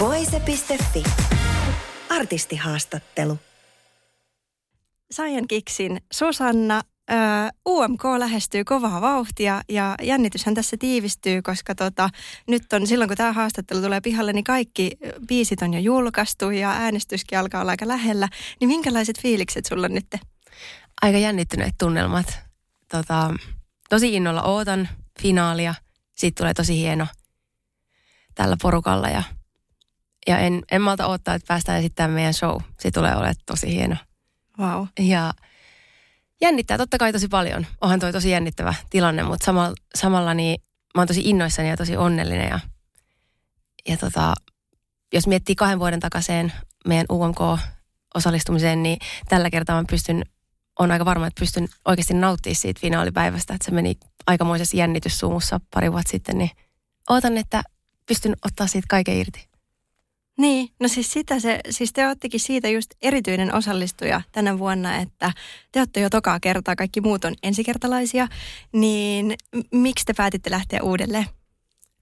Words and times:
Voise.fi. 0.00 1.02
Artistihaastattelu. 2.08 3.38
Science 5.12 5.46
Kiksin 5.48 6.00
Susanna. 6.12 6.82
Ö, 7.10 7.14
UMK 7.68 8.04
lähestyy 8.18 8.64
kovaa 8.64 9.00
vauhtia 9.00 9.62
ja 9.68 9.94
jännityshän 10.02 10.54
tässä 10.54 10.76
tiivistyy, 10.76 11.42
koska 11.42 11.74
tota, 11.74 12.10
nyt 12.48 12.72
on 12.72 12.86
silloin 12.86 13.08
kun 13.08 13.16
tämä 13.16 13.32
haastattelu 13.32 13.82
tulee 13.82 14.00
pihalle, 14.00 14.32
niin 14.32 14.44
kaikki 14.44 14.90
biisit 15.28 15.62
on 15.62 15.74
jo 15.74 15.80
julkaistu 15.80 16.50
ja 16.50 16.70
äänestyskin 16.70 17.38
alkaa 17.38 17.60
olla 17.60 17.70
aika 17.70 17.88
lähellä. 17.88 18.28
Niin 18.60 18.68
minkälaiset 18.68 19.20
fiilikset 19.20 19.66
sulla 19.66 19.86
on 19.86 19.94
nyt? 19.94 20.16
Aika 21.02 21.18
jännittyneet 21.18 21.74
tunnelmat. 21.78 22.38
Tota, 22.88 23.34
tosi 23.88 24.14
innolla 24.14 24.42
ootan 24.42 24.88
finaalia. 25.22 25.74
Siitä 26.16 26.38
tulee 26.38 26.54
tosi 26.54 26.76
hieno 26.76 27.06
tällä 28.34 28.56
porukalla 28.62 29.08
ja, 29.08 29.22
ja 30.26 30.38
en, 30.38 30.62
en 30.70 30.82
malta 30.82 31.06
odottaa, 31.06 31.34
että 31.34 31.46
päästään 31.48 31.78
esittämään 31.78 32.10
meidän 32.10 32.34
show. 32.34 32.60
Se 32.78 32.90
tulee 32.90 33.16
olemaan 33.16 33.34
tosi 33.46 33.74
hieno. 33.74 33.96
Wow. 34.58 34.86
Ja 34.98 35.32
jännittää 36.40 36.78
totta 36.78 36.98
kai 36.98 37.12
tosi 37.12 37.28
paljon. 37.28 37.66
Onhan 37.80 38.00
toi 38.00 38.12
tosi 38.12 38.30
jännittävä 38.30 38.74
tilanne, 38.90 39.22
mutta 39.22 39.44
samalla, 39.44 39.74
samalla 39.94 40.34
niin 40.34 40.62
mä 40.94 41.00
oon 41.00 41.08
tosi 41.08 41.20
innoissani 41.24 41.68
ja 41.68 41.76
tosi 41.76 41.96
onnellinen. 41.96 42.48
Ja, 42.48 42.60
ja 43.88 43.96
tota, 43.96 44.34
jos 45.12 45.26
miettii 45.26 45.54
kahden 45.54 45.78
vuoden 45.78 46.00
takaisin 46.00 46.52
meidän 46.88 47.06
UMK-osallistumiseen, 47.12 48.82
niin 48.82 48.98
tällä 49.28 49.50
kertaa 49.50 49.80
mä 49.80 49.84
pystyn, 49.90 50.24
on 50.78 50.90
aika 50.90 51.04
varma, 51.04 51.26
että 51.26 51.40
pystyn 51.40 51.68
oikeasti 51.84 52.14
nauttimaan 52.14 52.56
siitä 52.56 52.80
finaalipäivästä. 52.80 53.54
Että 53.54 53.64
se 53.64 53.70
meni 53.70 53.94
aikamoisessa 54.26 54.76
jännityssuumussa 54.76 55.60
pari 55.74 55.92
vuotta 55.92 56.10
sitten, 56.10 56.38
niin 56.38 56.50
ootan, 57.10 57.38
että 57.38 57.62
pystyn 58.06 58.36
ottaa 58.44 58.66
siitä 58.66 58.86
kaiken 58.90 59.16
irti. 59.16 59.49
Niin, 60.40 60.68
no 60.80 60.88
siis 60.88 61.12
sitä 61.12 61.40
se, 61.40 61.60
siis 61.70 61.92
te 61.92 62.08
oottekin 62.08 62.40
siitä 62.40 62.68
just 62.68 62.90
erityinen 63.02 63.54
osallistuja 63.54 64.22
tänä 64.32 64.58
vuonna, 64.58 64.96
että 64.96 65.32
te 65.72 65.80
olette 65.80 66.00
jo 66.00 66.10
tokaa 66.10 66.40
kertaa, 66.40 66.76
kaikki 66.76 67.00
muut 67.00 67.24
on 67.24 67.34
ensikertalaisia, 67.42 68.28
niin 68.72 69.34
miksi 69.72 70.04
te 70.04 70.12
päätitte 70.16 70.50
lähteä 70.50 70.82
uudelleen? 70.82 71.26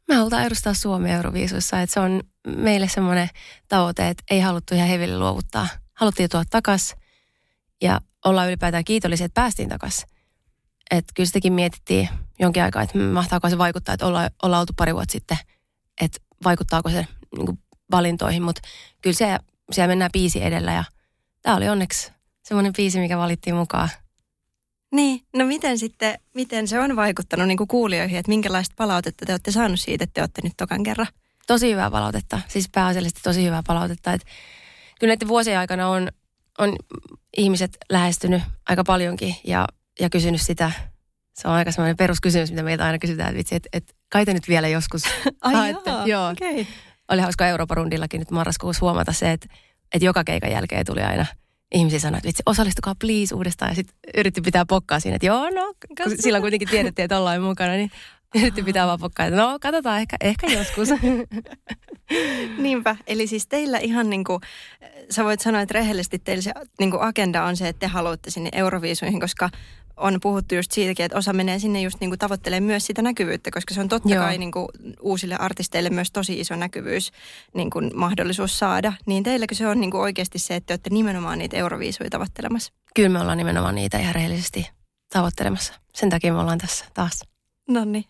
Me 0.09 0.15
halutaan 0.15 0.45
edustaa 0.45 0.75
Suomea 0.75 1.17
Euroviisuissa, 1.17 1.81
että 1.81 1.95
se 1.95 2.01
on 2.01 2.23
meille 2.57 2.89
semmoinen 2.89 3.29
tavoite, 3.69 4.09
että 4.09 4.23
ei 4.31 4.41
haluttu 4.41 4.75
ihan 4.75 4.89
heville 4.89 5.19
luovuttaa. 5.19 5.69
Haluttiin 5.95 6.31
tuoda 6.31 6.45
takas 6.51 6.97
ja 7.83 8.01
olla 8.25 8.47
ylipäätään 8.47 8.85
kiitollisia, 8.85 9.27
että 9.27 9.41
päästiin 9.41 9.69
takas. 9.69 10.07
Että 10.91 11.13
kyllä 11.15 11.27
sitäkin 11.27 11.53
mietittiin 11.53 12.09
jonkin 12.39 12.63
aikaa, 12.63 12.83
että 12.83 12.99
mahtaako 12.99 13.51
se 13.51 13.59
vaikuttaa, 13.59 13.93
että 13.93 14.07
olla, 14.07 14.31
ollaan 14.43 14.61
oltu 14.61 14.73
pari 14.77 14.95
vuotta 14.95 15.13
sitten, 15.13 15.39
että 16.01 16.19
vaikuttaako 16.45 16.91
se 16.91 17.07
niin 17.37 17.47
kuin 17.47 17.59
valintoihin, 17.91 18.43
mutta 18.43 18.61
kyllä 19.03 19.17
se, 19.17 19.39
siellä 19.73 19.89
mennään 19.89 20.11
biisi 20.13 20.45
edellä 20.45 20.73
ja 20.73 20.85
tämä 21.43 21.57
oli 21.57 21.69
onneksi 21.69 22.13
semmoinen 22.43 22.73
biisi, 22.73 23.01
mikä 23.01 23.19
valittiin 23.19 23.57
mukaan. 23.57 23.89
Niin, 24.93 25.21
no 25.37 25.47
miten 25.47 25.79
sitten, 25.79 26.19
miten 26.35 26.69
se 26.69 26.81
on 26.81 26.97
vaikuttanut 26.97 27.49
niin 27.49 27.59
kuin 27.59 27.69
kuulijoihin, 27.69 28.19
että 28.19 28.29
minkälaista 28.29 28.75
palautetta 28.79 29.27
te 29.27 29.33
olette 29.33 29.51
saanut 29.51 29.81
siitä, 29.81 30.05
että 30.05 30.15
te 30.15 30.21
olette 30.21 30.41
nyt 30.45 30.53
tokan 30.57 30.83
kerran? 30.83 31.07
Tosi 31.47 31.71
hyvää 31.71 31.91
palautetta, 31.91 32.41
siis 32.49 32.69
pääasiallisesti 32.75 33.21
tosi 33.23 33.45
hyvää 33.45 33.63
palautetta. 33.67 34.13
Että 34.13 34.27
kyllä 35.01 35.11
näiden 35.11 35.29
vuosien 35.29 35.59
aikana 35.59 35.89
on, 35.89 36.09
on 36.59 36.77
ihmiset 37.37 37.77
lähestynyt 37.91 38.43
aika 38.69 38.85
paljonkin 38.85 39.37
ja, 39.45 39.67
ja 40.01 40.11
kysynyt 40.11 40.43
sitä. 40.43 40.73
Se 41.35 41.49
on 41.49 41.55
aika 41.55 41.73
semmoinen 41.73 41.97
peruskysymys, 41.97 42.51
mitä 42.51 42.63
meiltä 42.63 42.85
aina 42.85 42.99
kysytään, 42.99 43.29
että, 43.29 43.39
vitsi, 43.39 43.55
että, 43.55 43.69
että 43.73 43.95
kai 44.13 44.25
te 44.25 44.35
nyt 44.35 44.49
vielä 44.49 44.69
joskus 44.69 45.03
Ai 45.41 45.55
haette. 45.55 45.91
joo, 45.91 46.07
joo. 46.07 46.29
Okay. 46.29 46.67
Oli 47.09 47.21
hauska 47.21 47.47
Euroopan 47.47 47.77
rundillakin 47.77 48.19
nyt 48.19 48.31
marraskuussa 48.31 48.81
huomata 48.81 49.13
se, 49.13 49.33
että, 49.33 49.47
että 49.95 50.05
joka 50.05 50.25
keikan 50.25 50.51
jälkeen 50.51 50.87
tuli 50.87 51.03
aina 51.03 51.27
ihmisiä 51.75 51.99
sanoa, 51.99 52.19
että 52.19 52.27
vitsi, 52.27 52.43
osallistukaa 52.47 52.95
please 53.01 53.35
uudestaan. 53.35 53.71
Ja 53.71 53.75
sitten 53.75 53.97
yritti 54.17 54.41
pitää 54.41 54.67
pokkaa 54.67 55.01
siinä, 55.01 55.15
että 55.15 55.27
joo, 55.27 55.51
no, 55.51 55.75
kun 56.03 56.13
silloin 56.21 56.43
kuitenkin 56.43 56.69
tiedettiin, 56.69 57.05
että 57.05 57.19
ollaan 57.19 57.43
mukana, 57.43 57.73
niin 57.73 57.91
yritti 58.35 58.63
pitää 58.63 58.87
vaan 58.87 59.01
pokkaa, 59.01 59.27
että 59.27 59.41
no, 59.41 59.59
katsotaan 59.61 60.01
ehkä, 60.01 60.17
ehkä 60.21 60.47
joskus. 60.47 60.89
Niinpä, 62.59 62.97
eli 63.07 63.27
siis 63.27 63.47
teillä 63.47 63.79
ihan 63.79 64.11
niin 64.11 64.25
kuin, 64.25 64.41
sä 65.11 65.25
voit 65.25 65.41
sanoa, 65.41 65.61
että 65.61 65.75
rehellisesti 65.75 66.19
teillä 66.19 66.43
se 66.43 66.53
niin 66.79 66.91
kuin 66.91 67.03
agenda 67.03 67.45
on 67.45 67.57
se, 67.57 67.69
että 67.69 67.81
te 67.81 67.87
haluatte 67.87 68.31
sinne 68.31 68.49
Euroviisuihin, 68.53 69.21
koska 69.21 69.51
on 69.99 70.19
puhuttu 70.23 70.55
just 70.55 70.73
siitäkin, 70.73 71.05
että 71.05 71.19
osa 71.19 71.33
menee 71.33 71.59
sinne 71.59 71.81
just 71.81 72.01
niin 72.01 72.11
kuin 72.11 72.19
tavoittelee 72.19 72.61
myös 72.61 72.87
sitä 72.87 73.03
näkyvyyttä, 73.03 73.51
koska 73.51 73.75
se 73.75 73.81
on 73.81 73.89
totta 73.89 74.09
Joo. 74.09 74.25
kai 74.25 74.39
niin 74.39 74.53
kuin 74.53 74.69
uusille 75.01 75.37
artisteille 75.37 75.91
myös 75.91 76.11
tosi 76.11 76.41
iso 76.41 76.57
näkyvyys 76.57 77.13
niin 77.55 77.71
kuin 77.71 77.91
mahdollisuus 77.95 78.59
saada. 78.59 78.93
Niin 79.07 79.23
teilläkö 79.23 79.55
se 79.55 79.67
on 79.67 79.81
niin 79.81 79.91
kuin 79.91 80.01
oikeasti 80.01 80.39
se, 80.39 80.57
että 80.57 80.67
te 80.67 80.73
olette 80.73 80.91
nimenomaan 80.91 81.39
niitä 81.39 81.57
euroviisuja 81.57 82.11
tavoittelemassa? 82.11 82.73
Kyllä 82.95 83.09
me 83.09 83.21
ollaan 83.21 83.39
nimenomaan 83.39 83.75
niitä 83.75 83.99
ihan 83.99 84.15
rehellisesti 84.15 84.71
tavoittelemassa. 85.13 85.75
Sen 85.95 86.11
takia 86.11 86.33
me 86.33 86.41
ollaan 86.41 86.59
tässä 86.59 86.85
taas. 86.95 87.21
No 87.69 87.85
niin. 87.85 88.05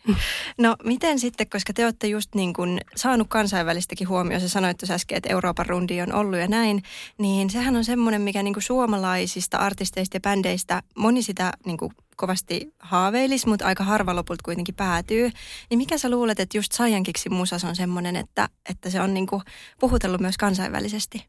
No 0.59 0.77
miten 0.85 1.19
sitten, 1.19 1.49
koska 1.49 1.73
te 1.73 1.85
olette 1.85 2.07
just 2.07 2.35
niin 2.35 2.53
kuin 2.53 2.81
saanut 2.97 3.29
kansainvälistäkin 3.29 4.09
huomioon, 4.09 4.41
sä 4.41 4.49
sanoit 4.49 4.77
tuossa 4.79 4.95
äsken, 4.95 5.17
että 5.17 5.29
Euroopan 5.33 5.67
rundi 5.67 6.01
on 6.01 6.13
ollut 6.13 6.39
ja 6.39 6.49
näin, 6.49 6.83
niin 7.19 7.51
sehän 7.51 7.77
on 7.77 7.85
semmoinen, 7.85 8.23
mikä 8.23 8.43
niin 8.43 8.55
kuin 8.55 8.63
suomalaisista 8.63 9.59
artisteista 9.59 10.17
ja 10.17 10.21
bändeistä, 10.21 10.83
moni 10.97 11.23
sitä 11.23 11.53
niin 11.67 11.77
kuin 11.79 11.93
kovasti 12.17 12.75
haaveilisi, 12.79 13.49
mutta 13.49 13.67
aika 13.67 13.85
harva 13.85 14.17
lopulta 14.17 14.43
kuitenkin 14.45 14.75
päätyy. 14.75 15.31
Niin 15.71 15.79
mikä 15.79 15.99
sä 15.99 16.11
luulet, 16.11 16.41
että 16.41 16.59
just 16.59 16.73
Saijankiksi 16.73 17.29
musas 17.29 17.65
on 17.65 17.77
semmoinen, 17.77 18.17
että, 18.17 18.49
että 18.71 18.91
se 18.91 19.01
on 19.01 19.15
niin 19.15 19.27
kuin 19.27 19.43
puhutellut 19.81 20.21
myös 20.21 20.37
kansainvälisesti? 20.37 21.27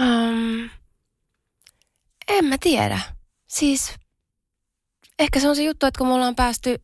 Um, 0.00 0.70
en 2.28 2.44
mä 2.44 2.56
tiedä. 2.60 3.00
Siis 3.46 3.94
ehkä 5.18 5.40
se 5.40 5.48
on 5.48 5.56
se 5.56 5.62
juttu, 5.62 5.86
että 5.86 5.98
kun 5.98 6.06
me 6.06 6.14
ollaan 6.14 6.34
päästy, 6.34 6.82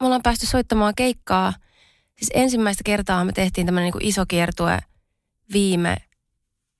me 0.00 0.06
ollaan 0.06 0.22
päästy 0.22 0.46
soittamaan 0.46 0.94
keikkaa, 0.94 1.52
siis 2.18 2.30
ensimmäistä 2.34 2.84
kertaa 2.84 3.24
me 3.24 3.32
tehtiin 3.32 3.66
tämmöinen 3.66 3.92
niin 3.92 4.08
iso 4.08 4.26
kiertue 4.26 4.78
viime, 5.52 5.96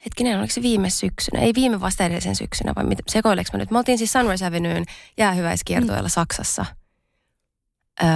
hetkinen, 0.04 0.38
oliko 0.38 0.52
se 0.52 0.62
viime 0.62 0.90
syksynä? 0.90 1.40
Ei 1.40 1.54
viime 1.54 1.80
vasta 1.80 2.04
edellisen 2.04 2.36
syksynä, 2.36 2.72
vai 2.76 2.84
mitä, 2.84 3.02
sekoileeko 3.08 3.50
mä 3.52 3.58
nyt? 3.58 3.70
Me 3.70 3.78
oltiin 3.78 3.98
siis 3.98 4.12
Sunrise 4.12 4.46
Avenuen 4.46 4.84
jäähyväiskiertueella 5.16 6.08
mm. 6.08 6.12
Saksassa. 6.12 6.66
Öö, 8.02 8.08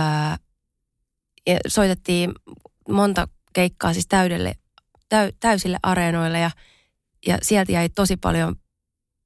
ja 1.47 1.59
soitettiin 1.67 2.33
monta 2.89 3.29
keikkaa 3.53 3.93
siis 3.93 4.07
täydelle, 4.07 4.55
täy, 5.09 5.33
täysille 5.41 5.79
areenoille 5.83 6.41
ja, 6.41 6.51
ja 7.27 7.39
sieltä 7.43 7.73
jäi 7.73 7.89
tosi 7.89 8.17
paljon, 8.17 8.57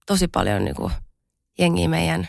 tosi 0.06 0.28
paljon 0.28 0.64
niin 0.64 0.76
kuin 0.76 0.92
jengiä 1.58 1.88
meidän 1.88 2.28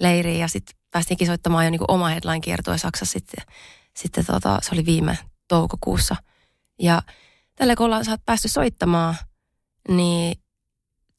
leiriin 0.00 0.40
ja 0.40 0.48
sitten 0.48 0.76
päästiin 0.90 1.26
soittamaan 1.26 1.64
jo 1.64 1.70
niin 1.70 1.78
kuin 1.78 1.90
oma 1.90 2.08
headline 2.08 2.40
kiertue 2.40 2.78
Saksassa 2.78 3.12
sitten, 3.12 3.44
sitten 3.96 4.26
tota, 4.26 4.58
se 4.62 4.70
oli 4.72 4.86
viime 4.86 5.18
toukokuussa. 5.48 6.16
Ja 6.78 7.02
tällä 7.54 7.76
kun 7.76 7.86
ollaan 7.86 8.04
saat 8.04 8.20
päästy 8.26 8.48
soittamaan, 8.48 9.14
niin 9.88 10.38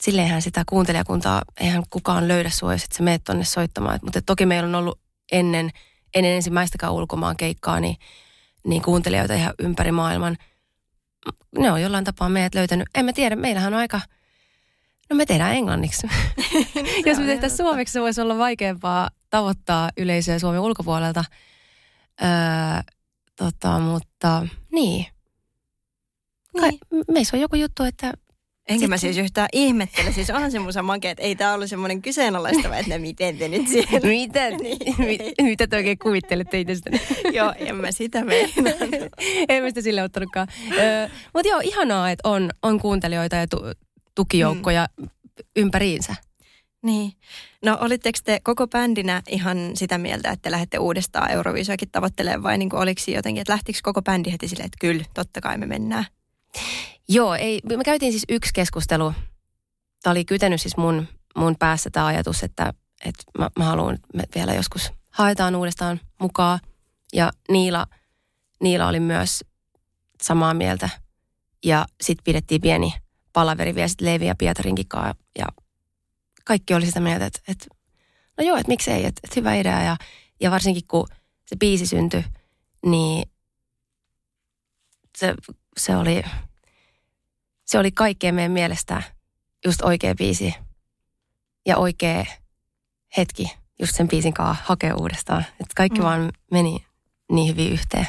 silleenhän 0.02 0.42
sitä 0.42 0.64
kuuntelijakuntaa, 0.70 1.42
eihän 1.60 1.84
kukaan 1.90 2.28
löydä 2.28 2.50
sua, 2.50 2.74
jos 2.74 2.84
et 2.84 2.92
sä 2.92 3.04
meet 3.04 3.24
tonne 3.24 3.44
soittamaan. 3.44 4.00
Mutta 4.02 4.22
toki 4.22 4.46
meillä 4.46 4.68
on 4.68 4.76
ollut 4.76 5.00
ennen, 5.32 5.70
ennen 6.16 6.32
ensimmäistäkään 6.32 6.94
ulkomaan 6.94 7.38
keikkaa, 7.38 7.80
niin, 7.80 7.96
niin 8.66 8.82
kuuntelijoita 8.82 9.34
ihan 9.34 9.54
ympäri 9.60 9.92
maailman. 9.92 10.38
Ne 11.58 11.72
on 11.72 11.82
jollain 11.82 12.04
tapaa 12.04 12.30
meidät 12.30 12.56
löytänyt. 12.56 12.88
En 12.96 13.06
mä 13.06 13.14
tiedä, 13.14 13.36
meillähän 13.36 13.74
on 13.74 13.80
aika, 13.80 14.02
no 15.10 15.16
me 15.16 15.26
tehdään 15.26 15.56
englanniksi. 15.56 16.08
jos 17.06 17.18
me 17.18 17.26
tehtäisiin 17.26 17.58
suomeksi, 17.58 17.92
se 17.92 18.02
voisi 18.02 18.22
olla 18.22 18.38
vaikeampaa 18.38 19.10
tavoittaa 19.30 19.90
yleisöä 19.98 20.40
Suomen 20.40 20.60
ulkopuolelta. 20.60 21.24
Öö, 22.22 22.28
tota, 23.36 23.80
mutta 23.80 24.48
niin. 24.72 25.06
Kai, 26.62 26.70
Niin. 26.70 27.06
Meissä 27.12 27.38
on 27.38 27.42
joku 27.42 27.56
juttu, 27.56 27.84
että 27.84 28.14
Enkä 28.68 28.88
mä 28.88 28.98
siis 28.98 29.18
yhtään 29.18 29.48
ihmettele. 29.54 30.12
Siis 30.12 30.30
onhan 30.30 30.52
se 30.52 30.60
musa 30.60 30.84
makea, 30.84 31.12
että 31.12 31.24
ei 31.24 31.36
tää 31.36 31.54
ollut 31.54 31.70
semmoinen 31.70 32.02
kyseenalaistava, 32.02 32.78
että 32.78 32.90
ne 32.90 32.98
miten 32.98 33.38
te 33.38 33.48
nyt 33.48 33.68
siellä. 33.68 34.08
Mitä, 34.10 34.50
niin. 34.58 35.34
mitä 35.42 35.68
te 35.68 35.76
oikein 35.76 35.98
kuvittelette 36.00 36.60
itsestä? 36.60 36.90
joo, 37.34 37.54
en 37.58 37.76
mä 37.76 37.92
sitä 37.92 38.26
meinaa. 38.26 38.74
en 39.50 39.64
mä 39.64 39.70
sitä 39.70 39.82
sille 39.82 40.04
ottanutkaan. 40.04 40.48
Mutta 41.34 41.50
joo, 41.50 41.60
ihanaa, 41.64 42.12
että 42.12 42.30
on, 42.30 42.50
on 42.64 42.80
kuuntelijoita 42.80 43.36
ja 43.36 43.48
tu, 43.48 43.58
tukijoukkoja 44.18 44.88
mm. 44.98 45.10
ympäriinsä. 45.56 46.16
Niin. 46.82 47.14
No 47.66 47.78
olitteko 47.82 48.20
te 48.24 48.40
koko 48.44 48.68
bändinä 48.68 49.22
ihan 49.28 49.58
sitä 49.74 49.98
mieltä, 49.98 50.32
että 50.32 50.52
lähdette 50.52 50.80
uudestaan 50.80 51.32
Euroviisuakin 51.32 51.90
tavoittelemaan 51.92 52.44
vai 52.44 52.58
niin 52.58 52.76
oliko 52.76 53.02
jotenkin, 53.08 53.42
että 53.42 53.54
lähtikö 53.54 53.80
koko 53.84 54.02
bändi 54.02 54.32
heti 54.32 54.48
silleen, 54.48 54.66
että 54.66 54.78
kyllä, 54.82 55.04
totta 55.14 55.42
kai 55.42 55.58
me 55.58 55.66
mennään? 55.66 56.06
Joo, 57.10 57.36
ei, 57.36 57.62
me 57.78 57.84
käytiin 57.84 58.12
siis 58.12 58.26
yksi 58.30 58.54
keskustelu. 58.54 59.14
Tämä 60.04 60.12
oli 60.12 60.26
kytenyt 60.26 60.62
siis 60.62 60.78
mun, 60.78 61.08
mun 61.36 61.56
päässä 61.60 61.90
tämä 61.90 62.06
ajatus, 62.06 62.44
että, 62.44 62.74
että 63.06 63.24
mä, 63.38 63.50
mä 63.60 63.66
haluan, 63.66 63.96
että 63.96 64.08
me 64.14 64.24
vielä 64.36 64.54
joskus 64.54 64.92
haetaan 65.12 65.56
uudestaan 65.56 66.00
mukaan. 66.22 66.60
Ja 67.14 67.32
Niila, 67.50 67.88
Niila 68.62 68.88
oli 68.88 69.00
myös 69.00 69.44
samaa 70.22 70.54
mieltä. 70.54 70.90
Ja 71.66 71.86
sitten 72.02 72.24
pidettiin 72.24 72.62
pieni 72.62 72.94
palaveri 73.38 73.76
vielä 73.76 73.88
sitten 73.88 74.08
Levi 74.08 74.26
ja 74.26 74.36
Pietarinkin 74.36 74.88
kanssa. 74.88 75.24
Ja 75.40 75.46
kaikki 76.46 76.74
oli 76.74 76.86
sitä 76.86 77.00
mieltä, 77.00 77.26
että, 77.26 77.40
että 77.48 77.66
no 78.38 78.44
joo, 78.44 78.58
että 78.58 78.68
miksei, 78.68 79.06
että, 79.06 79.22
että 79.24 79.40
hyvä 79.40 79.56
idea. 79.56 79.84
Ja, 79.84 79.98
ja 80.40 80.52
varsinkin 80.52 80.84
kun 80.88 81.08
se 81.46 81.56
biisi 81.56 81.88
syntyi, 81.88 82.24
niin 82.86 83.30
se, 85.18 85.34
se 85.78 85.96
oli 85.96 86.24
se 87.66 87.80
oli 87.80 87.92
kaikkeen 87.92 88.36
meidän 88.36 88.52
mielestä 88.52 89.04
just 89.66 89.82
oikea 89.82 90.16
biisi 90.16 90.56
ja 91.66 91.78
oikea 91.78 92.26
hetki 93.18 93.58
just 93.80 93.96
sen 93.96 94.08
biisin 94.08 94.34
kanssa 94.34 94.64
hakea 94.68 94.96
uudestaan. 94.96 95.46
Että 95.50 95.74
kaikki 95.76 96.00
mm. 96.00 96.06
vaan 96.06 96.32
meni 96.52 96.86
niin 97.32 97.48
hyvin 97.48 97.72
yhteen. 97.72 98.08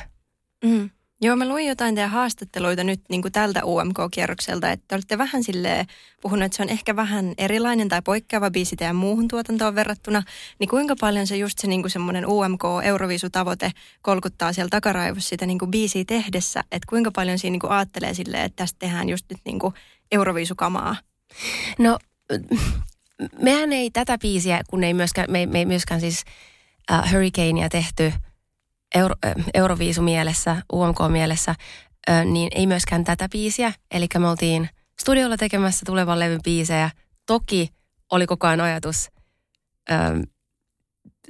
Mm. 0.65 0.91
Joo, 1.21 1.37
mä 1.37 1.49
luin 1.49 1.67
jotain 1.67 1.95
teidän 1.95 2.11
haastatteluita 2.11 2.85
nyt 2.85 3.01
niin 3.09 3.23
kuin 3.23 3.33
tältä 3.33 3.61
UMK-kierrokselta, 3.65 4.71
että 4.71 4.95
olette 4.95 5.19
vähän 5.19 5.45
silleen 5.45 5.87
puhunut, 6.21 6.45
että 6.45 6.57
se 6.57 6.63
on 6.63 6.69
ehkä 6.69 6.97
vähän 6.97 7.35
erilainen 7.39 7.89
tai 7.89 8.03
poikkeava 8.03 8.51
biisi 8.51 8.77
teidän 8.77 8.97
muuhun 8.97 9.29
tuotantoon 9.29 9.75
verrattuna. 9.75 10.23
Niin 10.59 10.69
kuinka 10.69 10.97
paljon 11.01 11.27
se 11.27 11.37
just 11.37 11.59
se 11.59 11.67
niin 11.67 11.83
kuin 11.83 11.91
semmoinen 11.91 12.27
UMK-euroviisutavoite 12.27 13.73
kolkuttaa 14.03 14.53
siellä 14.53 14.69
takaraivossa 14.69 15.29
sitä 15.29 15.47
niin 15.47 15.59
kuin 15.59 15.71
biisiä 15.71 16.05
tehdessä, 16.07 16.61
että 16.61 16.87
kuinka 16.89 17.11
paljon 17.11 17.39
siinä 17.39 17.53
niin 17.53 17.61
kuin 17.61 17.73
ajattelee 17.73 18.15
silleen, 18.15 18.45
että 18.45 18.57
tästä 18.57 18.77
tehdään 18.79 19.09
just 19.09 19.25
nyt 19.31 19.41
niin 19.45 19.59
kuin 19.59 19.75
euroviisukamaa? 20.13 20.97
No, 21.79 21.99
mehän 23.43 23.73
ei 23.73 23.91
tätä 23.91 24.19
biisiä, 24.19 24.61
kun 24.71 24.85
ei 24.85 24.95
myöskään, 24.95 25.31
me, 25.31 25.47
me 25.47 25.59
ei 25.59 25.67
myöskään 25.67 26.01
siis 26.01 26.25
uh, 26.93 27.13
Hurricanea 27.13 27.69
tehty– 27.69 28.13
Euro, 28.95 29.15
Euroviisu 29.55 30.03
mielessä, 30.03 30.63
UMK 30.73 30.99
mielessä, 31.09 31.55
niin 32.25 32.49
ei 32.55 32.67
myöskään 32.67 33.05
tätä 33.05 33.29
biisiä. 33.29 33.73
Eli 33.91 34.07
me 34.19 34.29
oltiin 34.29 34.69
studiolla 35.01 35.37
tekemässä 35.37 35.87
tulevan 35.87 36.19
levyn 36.19 36.43
biisejä. 36.45 36.91
Toki 37.27 37.69
oli 38.13 38.27
koko 38.27 38.47
ajan 38.47 38.61
ajatus, 38.61 39.11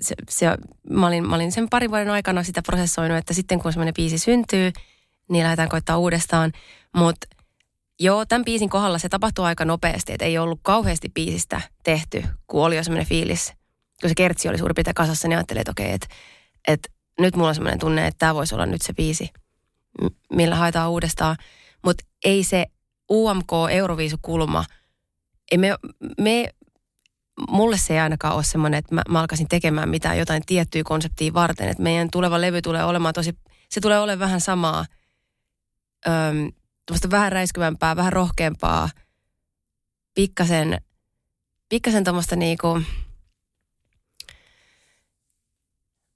se, 0.01 0.15
se, 0.29 0.47
mä, 0.91 1.07
olin, 1.07 1.29
mä 1.29 1.35
olin 1.35 1.53
sen 1.53 1.69
parin 1.69 1.91
vuoden 1.91 2.11
aikana 2.11 2.43
sitä 2.43 2.63
prosessoinut, 2.63 3.19
että 3.19 3.35
sitten 3.35 3.59
kun 3.59 3.73
semmoinen 3.73 3.95
biisi 3.95 4.19
syntyy, 4.19 4.73
niin 5.31 5.45
lähdetään 5.45 5.69
koittaa 5.69 5.99
uudestaan. 5.99 6.53
Mutta 6.97 7.27
joo, 8.01 8.27
tämän 8.27 8.45
biisin 8.45 8.69
kohdalla 8.69 8.99
se 8.99 9.09
tapahtui 9.09 9.47
aika 9.47 9.65
nopeasti, 9.65 10.13
että 10.13 10.25
ei 10.25 10.39
ollut 10.39 10.61
kauheasti 10.63 11.09
biisistä 11.09 11.61
tehty, 11.85 12.23
kun 12.47 12.65
oli 12.65 12.77
jo 12.77 12.85
semmoinen 12.85 13.09
fiilis. 13.09 13.53
Kun 14.01 14.11
se 14.11 14.15
kertsi 14.15 14.49
oli 14.49 14.59
suurin 14.59 14.75
piirtein 14.75 14.95
kasassa, 14.95 15.29
niin 15.29 15.37
ajattelin, 15.37 15.61
että 15.61 15.71
okei, 15.71 15.93
että, 15.93 16.07
että 16.69 16.89
nyt 17.19 17.37
mulla 17.37 17.49
on 17.49 17.55
semmoinen 17.55 17.79
tunne, 17.79 18.07
että 18.07 18.19
tämä 18.19 18.35
voisi 18.35 18.55
olla 18.55 18.67
nyt 18.67 18.83
se 18.83 18.93
biisi, 18.93 19.31
millä 20.33 20.57
haetaan 20.57 20.91
uudestaan. 20.91 21.37
Mutta 21.85 22.05
ei 22.25 22.45
se 22.45 22.67
UMK-euroviisukulma, 23.11 24.65
ei 25.53 25.59
me, 25.59 25.75
me, 26.21 26.55
mulle 27.51 27.79
se 27.79 27.95
ei 27.95 28.01
ainakaan 28.01 28.35
ole 28.35 28.45
semmoinen, 28.45 28.79
että 28.79 28.95
mä, 28.95 29.03
mä 29.09 29.21
alkaisin 29.21 29.49
tekemään 29.49 29.89
mitään 29.89 30.19
jotain 30.19 30.43
tiettyä 30.47 30.83
konseptia 30.85 31.35
varten. 31.35 31.69
Että 31.69 31.83
meidän 31.83 32.09
tuleva 32.11 32.41
levy 32.41 32.63
tulee 32.63 32.85
olemaan 32.85 33.15
tosi, 33.15 33.39
se 33.69 33.81
tulee 33.81 33.99
olemaan 33.99 34.19
vähän 34.19 34.41
samaa, 34.41 34.87
öm, 36.09 36.53
vähän 37.11 37.33
räiskyvämpää, 37.33 37.97
vähän 37.97 38.13
rohkeampaa, 38.13 38.91
pikkasen, 40.15 40.81
pikkasen 41.69 42.05
tuommoista 42.05 42.37
niinku, 42.37 42.81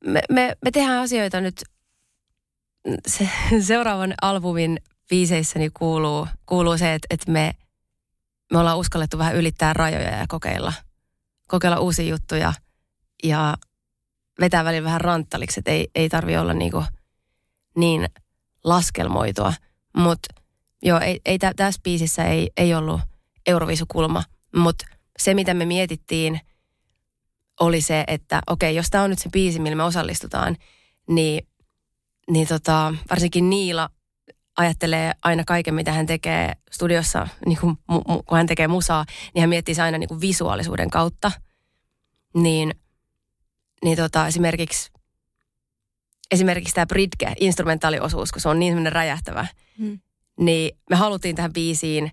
me, 0.06 0.22
me, 0.30 0.56
me 0.64 0.70
tehdään 0.70 1.02
asioita 1.02 1.40
nyt, 1.40 1.62
se, 3.06 3.28
seuraavan 3.60 4.14
albumin 4.22 4.78
biiseissäni 5.08 5.70
kuuluu, 5.70 6.28
kuuluu 6.46 6.78
se, 6.78 6.94
että, 6.94 7.06
että 7.10 7.32
me, 7.32 7.52
me 8.52 8.58
ollaan 8.58 8.78
uskallettu 8.78 9.18
vähän 9.18 9.36
ylittää 9.36 9.72
rajoja 9.72 10.16
ja 10.16 10.24
kokeilla, 10.28 10.72
kokeilla 11.48 11.80
uusia 11.80 12.04
juttuja 12.04 12.52
ja 13.24 13.56
vetää 14.40 14.64
välillä 14.64 14.84
vähän 14.84 15.00
ranttaliksi, 15.00 15.60
että 15.60 15.70
ei, 15.70 15.88
ei 15.94 16.08
tarvi 16.08 16.36
olla 16.36 16.54
niinku 16.54 16.84
niin 17.76 18.08
laskelmoitua. 18.64 19.52
Mutta 19.96 20.34
joo, 20.82 21.00
ei, 21.00 21.20
ei 21.24 21.38
tä, 21.38 21.52
tässä 21.56 21.80
biisissä 21.84 22.24
ei, 22.24 22.50
ei 22.56 22.74
ollut 22.74 23.00
Euroviisukulma, 23.46 24.22
mutta 24.56 24.84
se 25.18 25.34
mitä 25.34 25.54
me 25.54 25.64
mietittiin– 25.64 26.40
oli 27.60 27.80
se, 27.80 28.04
että 28.06 28.40
okei, 28.46 28.76
jos 28.76 28.90
tämä 28.90 29.04
on 29.04 29.10
nyt 29.10 29.18
se 29.18 29.30
biisi, 29.30 29.58
millä 29.58 29.76
me 29.76 29.82
osallistutaan, 29.82 30.56
niin, 31.08 31.46
niin 32.30 32.48
tota, 32.48 32.94
varsinkin 33.10 33.50
Niila 33.50 33.90
ajattelee 34.56 35.12
aina 35.22 35.44
kaiken, 35.44 35.74
mitä 35.74 35.92
hän 35.92 36.06
tekee 36.06 36.52
studiossa, 36.70 37.28
niin 37.46 37.58
kun, 37.58 37.76
kun 38.04 38.36
hän 38.36 38.46
tekee 38.46 38.68
musaa, 38.68 39.04
niin 39.34 39.40
hän 39.40 39.48
miettii 39.48 39.74
se 39.74 39.82
aina 39.82 39.98
niin 39.98 40.08
kuin 40.08 40.20
visuaalisuuden 40.20 40.90
kautta. 40.90 41.32
Niin, 42.34 42.74
niin 43.84 43.96
tota, 43.96 44.26
esimerkiksi, 44.26 44.92
esimerkiksi 46.30 46.74
tämä 46.74 46.86
Bridge, 46.86 47.34
instrumentaaliosuus, 47.40 48.32
kun 48.32 48.40
se 48.40 48.48
on 48.48 48.58
niin 48.58 48.70
semmoinen 48.70 48.92
räjähtävä, 48.92 49.46
hmm. 49.78 50.00
niin 50.40 50.78
me 50.90 50.96
haluttiin 50.96 51.36
tähän 51.36 51.52
biisiin 51.52 52.10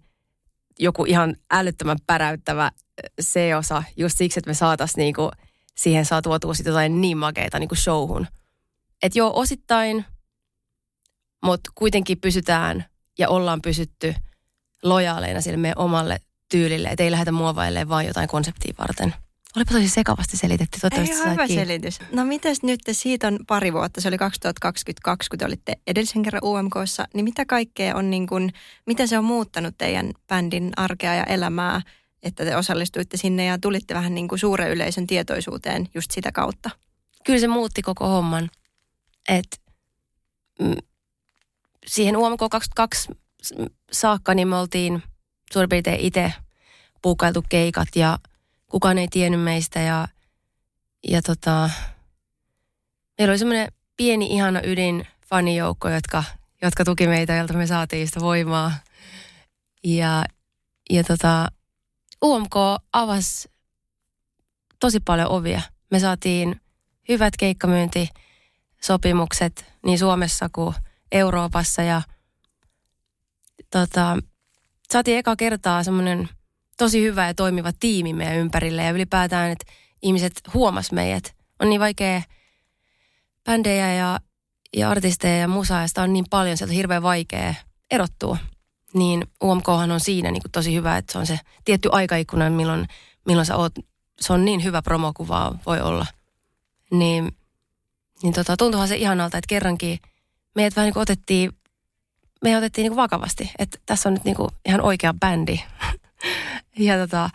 joku 0.80 1.06
ihan 1.06 1.36
älyttömän 1.52 1.98
päräyttävä 2.08 2.72
se-osa 3.20 3.84
just 3.98 4.18
siksi, 4.18 4.40
että 4.40 4.50
me 4.50 4.54
saataisiin 4.54 4.98
niinku 4.98 5.32
siihen 5.76 6.06
saa 6.06 6.22
tuotua 6.22 6.54
sitten 6.54 6.72
jotain 6.72 7.02
niin 7.02 7.18
makeita 7.18 7.60
niinku 7.60 7.76
showhun. 7.76 8.28
Että 9.04 9.20
joo, 9.20 9.32
osittain, 9.36 10.06
mutta 11.44 11.72
kuitenkin 11.76 12.22
pysytään 12.22 12.86
ja 13.20 13.30
ollaan 13.30 13.62
pysytty 13.62 14.16
lojaaleina 14.84 15.42
sille 15.42 15.58
meidän 15.58 15.78
omalle 15.78 16.20
tyylille, 16.52 16.88
että 16.88 17.04
ei 17.04 17.12
lähdetä 17.12 17.32
muovailemaan 17.32 17.90
vaan 17.90 18.06
jotain 18.06 18.30
konseptia 18.30 18.74
varten. 18.80 19.14
Olipa 19.56 19.72
tosi 19.72 19.90
sekavasti 19.90 20.38
selitetty. 20.38 20.80
Ei 20.92 21.22
ole 21.22 21.32
hyvä 21.32 21.48
selitys. 21.48 22.00
No 22.12 22.26
mitäs 22.26 22.64
nyt 22.64 22.80
siitä 22.92 23.28
on 23.28 23.40
pari 23.48 23.74
vuotta, 23.74 24.02
se 24.02 24.08
oli 24.08 24.18
2022, 24.18 25.30
kun 25.30 25.40
te 25.40 25.46
olitte 25.46 25.74
edellisen 25.88 26.24
kerran 26.24 26.44
UMKssa, 26.44 27.08
niin 27.14 27.24
mitä 27.24 27.46
kaikkea 27.46 27.96
on 27.96 28.10
niin 28.10 28.28
kuin, 28.28 28.54
mitä 28.86 29.08
se 29.08 29.18
on 29.18 29.24
muuttanut 29.24 29.76
teidän 29.78 30.12
bändin 30.28 30.72
arkea 30.78 31.16
ja 31.16 31.24
elämää– 31.24 31.82
että 32.24 32.46
te 32.46 32.56
osallistuitte 32.56 33.18
sinne 33.18 33.46
ja 33.46 33.58
tulitte 33.58 33.94
vähän 33.94 34.16
niin 34.16 34.28
kuin 34.28 34.40
suuren 34.40 34.72
yleisön 34.72 35.08
tietoisuuteen 35.08 35.90
just 35.94 36.12
sitä 36.12 36.32
kautta? 36.32 36.70
Kyllä 37.26 37.40
se 37.40 37.48
muutti 37.48 37.82
koko 37.82 38.08
homman. 38.08 38.50
Et, 39.30 39.62
mm, 40.60 40.76
siihen 41.88 42.18
UMK 42.18 42.40
22 42.52 43.10
saakka 43.92 44.34
niin 44.34 44.48
me 44.48 44.56
oltiin 44.56 45.04
suurin 45.54 45.70
piirtein 45.70 46.00
itse 46.00 46.34
puukailtu 47.02 47.46
keikat 47.50 47.88
ja 47.96 48.20
kukaan 48.70 48.98
ei 48.98 49.08
tiennyt 49.08 49.42
meistä 49.42 49.80
ja, 49.80 50.08
ja 51.08 51.22
tota, 51.22 51.70
meillä 53.18 53.32
oli 53.32 53.40
semmoinen 53.40 53.72
pieni 53.98 54.26
ihana 54.26 54.62
ydin 54.64 55.08
fanijoukko, 55.26 55.90
jotka, 55.90 56.24
jotka 56.62 56.86
tuki 56.86 57.08
meitä, 57.08 57.36
joilta 57.36 57.54
me 57.54 57.68
saatiin 57.68 58.08
sitä 58.08 58.20
voimaa. 58.20 58.74
Ja, 59.84 60.26
ja 60.90 61.04
tota, 61.04 61.48
UMK 62.24 62.56
avasi 62.94 63.52
tosi 64.80 65.00
paljon 65.00 65.30
ovia. 65.30 65.62
Me 65.92 66.00
saatiin 66.00 66.62
hyvät 67.10 67.34
keikkamyyntisopimukset 67.38 69.66
niin 69.86 70.00
Suomessa 70.00 70.50
kuin 70.54 70.76
Euroopassa 71.12 71.82
ja 71.82 72.02
tota, 73.72 74.18
saatiin 74.92 75.18
eka 75.18 75.36
kertaa 75.36 75.84
semmoinen 75.84 76.30
tosi 76.80 77.02
hyvä 77.04 77.28
ja 77.28 77.34
toimiva 77.34 77.72
tiimi 77.80 78.14
meidän 78.14 78.38
ympärille 78.38 78.84
ja 78.84 78.92
ylipäätään, 78.92 79.52
että 79.52 79.66
ihmiset 80.02 80.42
huomas 80.54 80.92
meidät. 80.92 81.36
On 81.60 81.70
niin 81.70 81.82
vaikea 81.82 82.22
bändejä 83.46 83.94
ja, 83.94 84.20
ja 84.78 84.90
artisteja 84.90 85.38
ja 85.38 85.48
musaajasta 85.48 86.02
on 86.02 86.14
niin 86.14 86.26
paljon, 86.30 86.58
sieltä 86.58 86.72
on 86.72 86.76
hirveän 86.76 87.04
vaikea 87.04 87.54
erottua. 87.92 88.38
niin 88.94 89.28
UMKhan 89.44 89.92
on 89.92 90.00
siinä 90.00 90.32
niin 90.32 90.42
kuin 90.42 90.52
tosi 90.52 90.76
hyvä, 90.76 90.98
että 90.98 91.12
se 91.14 91.18
on 91.18 91.26
se 91.26 91.40
tietty 91.66 91.90
aikaikkuna, 91.92 92.50
milloin, 92.50 92.88
milloin 93.26 93.46
sä 93.46 93.56
oot, 93.56 93.74
se 94.20 94.34
on 94.34 94.46
niin 94.46 94.64
hyvä 94.64 94.82
promokuva 94.82 95.56
voi 95.66 95.82
olla. 95.82 96.06
Niin, 96.92 97.38
niin 98.24 98.34
tota, 98.34 98.58
tuntuuhan 98.58 98.88
se 98.88 98.96
ihanalta, 98.98 99.38
että 99.38 99.48
kerrankin 99.48 100.00
meidät 100.56 100.76
vähän 100.76 100.86
niin 100.86 100.94
kuin 100.94 101.02
otettiin, 101.02 101.52
me 102.44 102.58
otettiin 102.58 102.84
niin 102.84 102.92
kuin 102.92 103.02
vakavasti, 103.04 103.52
että 103.60 103.80
tässä 103.86 104.10
on 104.10 104.14
nyt 104.14 104.24
niin 104.24 104.36
kuin 104.36 104.50
ihan 104.66 104.82
oikea 104.82 105.14
bändi. 105.14 105.60
Ja 106.80 106.98
tota, 106.98 107.30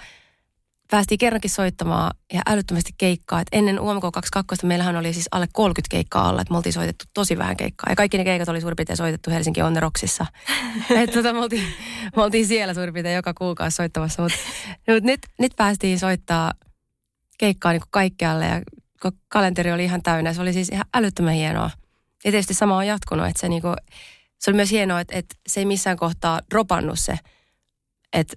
päästiin 0.91 1.19
kerrankin 1.19 1.51
soittamaan 1.51 2.11
ja 2.33 2.43
älyttömästi 2.47 2.93
keikkaa. 2.99 3.41
Et 3.41 3.49
ennen 3.53 3.81
UMK 3.81 4.03
22 4.13 4.67
meillähän 4.67 4.97
oli 4.97 5.13
siis 5.13 5.29
alle 5.31 5.47
30 5.53 5.91
keikkaa 5.91 6.29
alla, 6.29 6.41
että 6.41 6.53
me 6.53 6.57
oltiin 6.57 6.73
soitettu 6.73 7.05
tosi 7.15 7.39
vähän 7.39 7.57
keikkaa. 7.57 7.93
Ja 7.93 7.97
kaikki 7.97 8.19
ne 8.19 8.25
keikat 8.25 8.49
oli 8.49 8.61
suurin 8.61 8.77
piirtein 8.77 8.97
soitettu 8.97 9.31
Helsinki 9.31 9.63
Onneroksissa. 9.63 10.27
että 10.91 11.17
tota, 11.17 11.33
me, 11.33 11.39
oltiin, 11.39 11.67
me 12.17 12.23
oltiin 12.23 12.47
siellä 12.47 12.75
suurin 12.75 12.95
piirtein 12.95 13.17
joka 13.17 13.35
kuukausi 13.35 13.75
soittamassa. 13.75 14.23
Mutta 14.23 14.39
mut 14.89 15.05
nyt, 15.05 15.21
nyt 15.39 15.53
päästiin 15.57 15.99
soittaa 15.99 16.53
keikkaa 17.39 17.73
niin 17.73 17.81
kuin 17.81 17.91
kaikkialle 17.91 18.47
ja 18.47 18.63
kalenteri 19.29 19.73
oli 19.73 19.85
ihan 19.85 20.03
täynnä. 20.03 20.33
Se 20.33 20.43
oli 20.43 20.53
siis 20.53 20.69
ihan 20.69 20.87
älyttömän 20.95 21.35
hienoa. 21.35 21.71
Ja 22.25 22.31
tietysti 22.31 22.55
sama 22.55 22.77
on 22.77 22.87
jatkunut, 22.87 23.27
että 23.27 23.41
se, 23.41 23.49
niin 23.49 23.63
kuin, 23.63 23.77
se 24.39 24.51
oli 24.51 24.57
myös 24.57 24.71
hienoa, 24.71 25.01
että, 25.01 25.17
että 25.17 25.35
se 25.47 25.61
ei 25.61 25.67
missään 25.67 25.97
kohtaa 25.97 26.41
dropannut 26.51 26.99
se, 26.99 27.19
että 28.13 28.37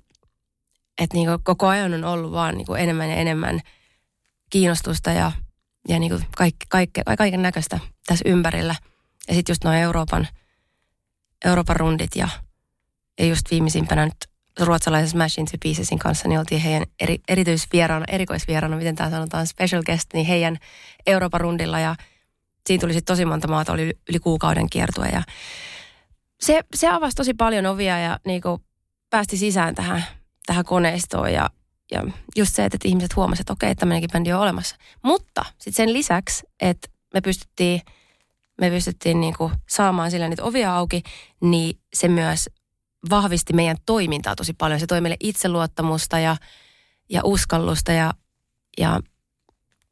että 0.97 1.17
niin 1.17 1.29
koko 1.43 1.67
ajan 1.67 1.93
on 1.93 2.03
ollut 2.03 2.31
vaan 2.31 2.57
niin 2.57 2.77
enemmän 2.77 3.09
ja 3.09 3.15
enemmän 3.15 3.59
kiinnostusta 4.49 5.11
ja, 5.11 5.31
ja 5.87 5.99
niin 5.99 6.25
kaikki, 6.37 6.65
kaikke, 6.69 7.01
kaiken 7.17 7.41
näköistä 7.41 7.79
tässä 8.05 8.29
ympärillä. 8.29 8.75
Ja 9.27 9.33
sitten 9.33 9.53
just 9.53 9.63
nuo 9.63 9.73
Euroopan, 9.73 10.27
Euroopan 11.45 11.75
rundit 11.75 12.15
ja, 12.15 12.29
ja 13.19 13.25
just 13.25 13.51
viimeisimpänä 13.51 14.05
nyt 14.05 14.15
ruotsalaisen 14.59 15.09
Smash 15.09 15.39
Into 15.39 15.57
Piecesin 15.63 15.99
kanssa, 15.99 16.27
niin 16.27 16.39
oltiin 16.39 16.61
heidän 16.61 16.83
eri, 16.99 17.19
erityisvieraana, 17.27 18.05
erikoisvieraana, 18.07 18.77
miten 18.77 18.95
tämä 18.95 19.09
sanotaan, 19.09 19.47
special 19.47 19.83
guest, 19.83 20.13
niin 20.13 20.25
heidän 20.25 20.57
Euroopan 21.07 21.41
rundilla 21.41 21.79
ja 21.79 21.95
siinä 22.67 22.81
tuli 22.81 22.93
sitten 22.93 23.13
tosi 23.13 23.25
monta 23.25 23.47
maata, 23.47 23.73
oli 23.73 23.93
yli 24.09 24.19
kuukauden 24.19 24.69
kiertue 24.69 25.07
ja 25.07 25.23
se, 26.41 26.61
se 26.75 26.87
avasi 26.87 27.15
tosi 27.15 27.33
paljon 27.33 27.65
ovia 27.65 27.99
ja 27.99 28.19
niin 28.25 28.41
päästi 29.09 29.37
sisään 29.37 29.75
tähän 29.75 30.03
tähän 30.47 30.65
koneistoon 30.65 31.33
ja, 31.33 31.49
ja 31.91 32.03
just 32.35 32.55
se, 32.55 32.65
että 32.65 32.77
ihmiset 32.85 33.15
huomasivat, 33.15 33.43
että 33.43 33.53
okei, 33.53 33.75
tämmöinenkin 33.75 34.09
bändi 34.13 34.33
on 34.33 34.41
olemassa. 34.41 34.75
Mutta 35.03 35.45
sitten 35.49 35.73
sen 35.73 35.93
lisäksi, 35.93 36.43
että 36.61 36.87
me 37.13 37.21
pystyttiin, 37.21 37.81
me 38.61 38.69
pystyttiin 38.69 39.21
niinku 39.21 39.51
saamaan 39.69 40.11
sillä 40.11 40.27
niitä 40.27 40.43
ovia 40.43 40.75
auki, 40.75 41.03
niin 41.41 41.79
se 41.93 42.07
myös 42.07 42.49
vahvisti 43.09 43.53
meidän 43.53 43.77
toimintaa 43.85 44.35
tosi 44.35 44.53
paljon. 44.53 44.79
Se 44.79 44.87
toi 44.87 45.01
meille 45.01 45.17
itseluottamusta 45.19 46.19
ja, 46.19 46.37
ja 47.09 47.21
uskallusta 47.23 47.91
ja, 47.91 48.13
ja 48.77 48.99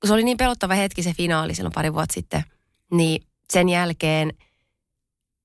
se 0.06 0.14
oli 0.14 0.24
niin 0.24 0.38
pelottava 0.38 0.74
hetki 0.74 1.04
se 1.04 1.14
finaali 1.14 1.56
silloin 1.56 1.74
pari 1.74 1.94
vuotta 1.94 2.14
sitten, 2.14 2.44
niin 2.92 3.28
sen 3.54 3.70
jälkeen, 3.70 4.34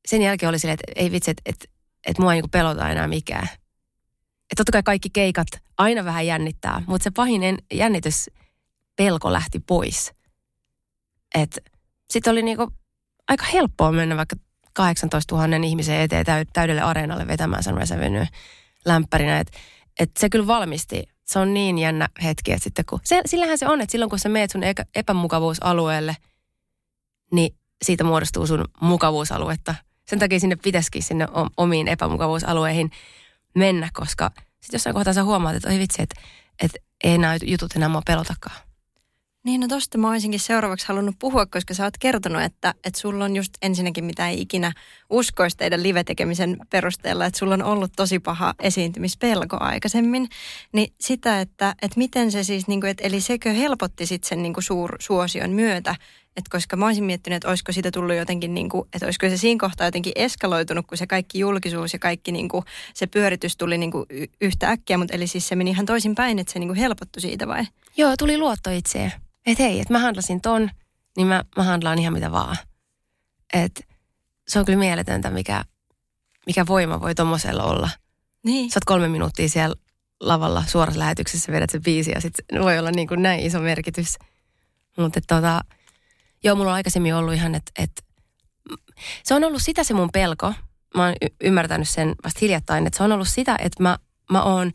sen 0.09 0.23
jälkeen 0.23 0.51
oli 0.51 0.59
silleen, 0.59 0.79
että 0.85 1.01
ei 1.03 1.13
vitsi, 1.13 1.31
että, 1.31 1.43
että, 1.47 1.65
että 2.07 2.23
mua 2.23 2.35
ei 2.35 2.41
niin 2.41 2.51
pelota 2.51 2.91
enää 2.91 3.09
mikään 3.09 3.49
että 4.51 4.57
totta 4.57 4.73
kai 4.73 4.83
kaikki 4.83 5.11
keikat 5.11 5.49
aina 5.79 6.05
vähän 6.05 6.27
jännittää, 6.27 6.83
mutta 6.87 7.05
se 7.05 7.11
pahin 7.11 7.59
jännitys 7.73 8.31
pelko 8.97 9.33
lähti 9.33 9.61
pois. 9.61 10.13
Sitten 12.11 12.31
oli 12.31 12.43
niinku 12.43 12.73
aika 13.29 13.45
helppoa 13.45 13.93
mennä 13.93 14.17
vaikka 14.17 14.37
18 14.73 15.35
000 15.35 15.67
ihmisen 15.67 16.01
eteen 16.01 16.27
täydelle 16.53 16.83
areenalle 16.83 17.27
vetämään 17.27 17.63
sen 17.63 17.77
Resevenue 17.77 18.29
lämpärinä. 18.85 19.41
Että 19.41 19.59
et 20.01 20.11
se 20.19 20.31
kyllä 20.31 20.47
valmisti. 20.47 21.09
Se 21.25 21.39
on 21.39 21.55
niin 21.55 21.79
jännä 21.79 22.09
hetki, 22.23 22.53
että 22.53 22.65
sitten 22.65 22.85
kun, 22.85 23.01
se, 23.05 23.21
sillähän 23.27 23.59
se 23.59 23.69
on, 23.69 23.81
että 23.81 23.93
silloin 23.93 24.11
kun 24.11 24.19
sä 24.19 24.29
meet 24.29 24.51
sun 24.51 24.63
epämukavuusalueelle, 24.95 26.17
niin 27.33 27.55
siitä 27.83 28.05
muodostuu 28.05 28.47
sun 28.47 28.65
mukavuusaluetta. 28.81 29.75
Sen 30.07 30.19
takia 30.19 30.41
sinne 30.41 30.57
pitäisikin 30.57 31.03
sinne 31.03 31.27
omiin 31.57 31.89
epämukavuusalueihin 31.89 32.91
mennä, 33.55 33.89
koska 33.93 34.31
sitten 34.37 34.79
jossain 34.79 34.95
kohtaa 34.95 35.13
sä 35.13 35.25
huomaat, 35.25 35.57
että 35.57 35.69
oi 35.69 35.79
vitsi, 35.79 36.03
että, 36.03 36.21
että 36.63 36.79
ei 37.05 37.19
nämä 37.19 37.37
jutut 37.43 37.77
enää 37.77 37.89
mua 37.89 38.03
pelotakaan. 38.07 38.57
Niin, 39.45 39.61
no 39.61 39.69
tosta 39.69 39.99
mä 39.99 40.11
olisinkin 40.11 40.41
seuraavaksi 40.41 40.89
halunnut 40.89 41.15
puhua, 41.19 41.47
koska 41.47 41.75
sä 41.75 41.85
oot 41.85 41.99
kertonut, 41.99 42.43
että, 42.43 42.75
että 42.85 43.01
sulla 43.01 43.25
on 43.25 43.37
just 43.37 43.53
ensinnäkin 43.63 44.05
mitä 44.05 44.29
ei 44.29 44.41
ikinä 44.41 44.73
uskoisi 45.11 45.57
teidän 45.57 45.83
live-tekemisen 45.83 46.57
perusteella, 46.71 47.27
että 47.27 47.39
sulla 47.39 47.55
on 47.55 47.63
ollut 47.63 47.93
tosi 47.97 48.19
paha 48.19 48.55
esiintymispelko 48.59 49.57
aikaisemmin. 49.61 50.29
Niin 50.73 50.95
sitä, 51.01 51.41
että, 51.41 51.75
että 51.83 51.99
miten 51.99 52.33
se 52.33 52.45
siis, 52.45 52.69
niin 52.69 52.81
kuin, 52.81 52.91
että, 52.91 53.05
eli 53.07 53.21
sekö 53.21 53.53
helpotti 53.53 54.07
sitten 54.07 54.29
sen 54.29 54.43
niin 54.43 54.55
kuin 54.55 54.65
suur, 54.65 54.97
suosion 55.01 55.51
myötä, 55.51 55.95
et 56.37 56.49
koska 56.49 56.77
mä 56.77 56.87
olisin 56.87 57.05
miettinyt, 57.05 57.37
että 57.37 57.49
olisiko 57.49 57.73
siitä 57.73 57.91
tullut 57.91 58.17
jotenkin, 58.17 58.55
niin 58.55 58.69
kuin, 58.69 58.89
että 58.93 59.07
olisiko 59.07 59.29
se 59.29 59.37
siinä 59.37 59.61
kohtaa 59.61 59.87
jotenkin 59.87 60.13
eskaloitunut, 60.17 60.87
kun 60.87 60.99
se 60.99 61.07
kaikki 61.07 61.39
julkisuus 61.39 61.93
ja 61.93 61.99
kaikki 61.99 62.33
niin 62.33 62.49
kuin, 62.49 62.65
se 62.95 63.07
pyöritys 63.07 63.57
tuli 63.57 63.79
niin 63.79 63.91
kuin 63.91 64.07
yhtä 64.41 64.69
äkkiä, 64.71 64.99
mutta 64.99 65.15
eli 65.15 65.27
siis 65.27 65.49
se 65.49 65.57
meni 65.57 65.71
ihan 65.71 65.87
toisin 65.87 66.15
päin, 66.15 66.39
että 66.39 66.53
se 66.53 66.59
niin 66.59 66.69
kuin 66.69 66.79
helpottui 66.79 67.21
siitä 67.21 67.49
vai? 67.49 67.65
Joo, 67.97 68.17
tuli 68.17 68.39
luotto 68.39 68.71
itseen. 68.71 69.13
Että 69.47 69.63
hei, 69.63 69.81
että 69.81 69.95
mä 69.95 69.99
handlasin 69.99 70.41
ton, 70.41 70.71
niin 71.17 71.27
mä, 71.27 71.45
mä 71.57 71.63
handlaan 71.63 71.99
ihan 71.99 72.13
mitä 72.13 72.33
vaan. 72.33 72.57
Et 73.53 73.87
se 74.49 74.59
on 74.59 74.65
kyllä 74.65 74.79
mieletöntä, 74.79 75.31
mikä, 75.31 75.65
mikä 76.47 76.67
voima 76.67 77.01
voi 77.01 77.15
tommosella 77.15 77.63
olla. 77.65 77.91
Niin. 78.45 78.71
Sä 78.71 78.77
oot 78.79 78.85
kolme 78.85 79.09
minuuttia 79.09 79.49
siellä 79.49 79.77
lavalla 80.21 80.65
suorassa 80.67 80.99
lähetyksessä, 80.99 81.53
vedät 81.53 81.71
se 81.71 81.81
biisi 81.81 82.11
ja 82.11 82.21
sitten 82.21 82.63
voi 82.63 82.79
olla 82.79 82.91
niin 82.91 83.09
kuin 83.09 83.23
näin 83.23 83.41
iso 83.41 83.61
merkitys. 83.61 84.19
Mutta 84.97 85.21
tota, 85.27 85.61
Joo, 86.45 86.57
mulla 86.57 86.71
on 86.71 86.75
aikaisemmin 86.75 87.15
ollut 87.15 87.35
ihan, 87.35 87.55
että, 87.55 87.73
että 87.79 88.03
se 89.25 89.35
on 89.35 89.45
ollut 89.45 89.63
sitä 89.63 89.85
se 89.85 89.95
mun 89.95 90.13
pelko. 90.13 90.53
Mä 90.97 91.05
oon 91.05 91.15
y- 91.23 91.35
ymmärtänyt 91.45 91.89
sen 91.89 92.15
vasta 92.25 92.39
hiljattain, 92.43 92.87
että 92.87 92.97
se 92.97 93.03
on 93.03 93.13
ollut 93.13 93.29
sitä, 93.29 93.57
että 93.59 93.83
mä, 93.83 93.99
mä, 94.31 94.43
oon, 94.43 94.73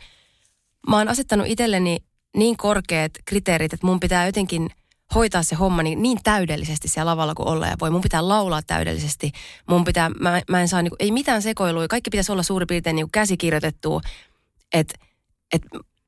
mä 0.90 0.98
oon 0.98 1.08
asettanut 1.08 1.48
itselleni 1.48 1.98
niin 2.38 2.58
korkeat 2.58 3.12
kriteerit, 3.26 3.74
että 3.74 3.88
mun 3.88 4.00
pitää 4.00 4.26
jotenkin 4.26 4.70
hoitaa 5.16 5.44
se 5.44 5.56
homma 5.56 5.84
niin, 5.84 6.02
niin 6.02 6.18
täydellisesti 6.24 6.88
siellä 6.88 7.10
lavalla 7.10 7.36
kuin 7.36 7.48
olla 7.48 7.68
ja 7.68 7.76
voi. 7.82 7.90
Mun 7.90 8.02
pitää 8.02 8.28
laulaa 8.28 8.62
täydellisesti. 8.62 9.32
Mun 9.70 9.84
pitää, 9.84 10.10
mä, 10.10 10.42
mä 10.50 10.62
en 10.62 10.68
saa, 10.68 10.82
niin 10.82 10.92
kuin, 10.92 10.98
ei 11.00 11.12
mitään 11.12 11.42
sekoilua. 11.42 11.88
Kaikki 11.88 12.10
pitäisi 12.10 12.32
olla 12.32 12.44
suurin 12.44 12.68
piirtein 12.68 12.96
niin 12.96 13.12
käsikirjoitettua. 13.12 14.02
Että 14.74 14.96
et 15.54 15.62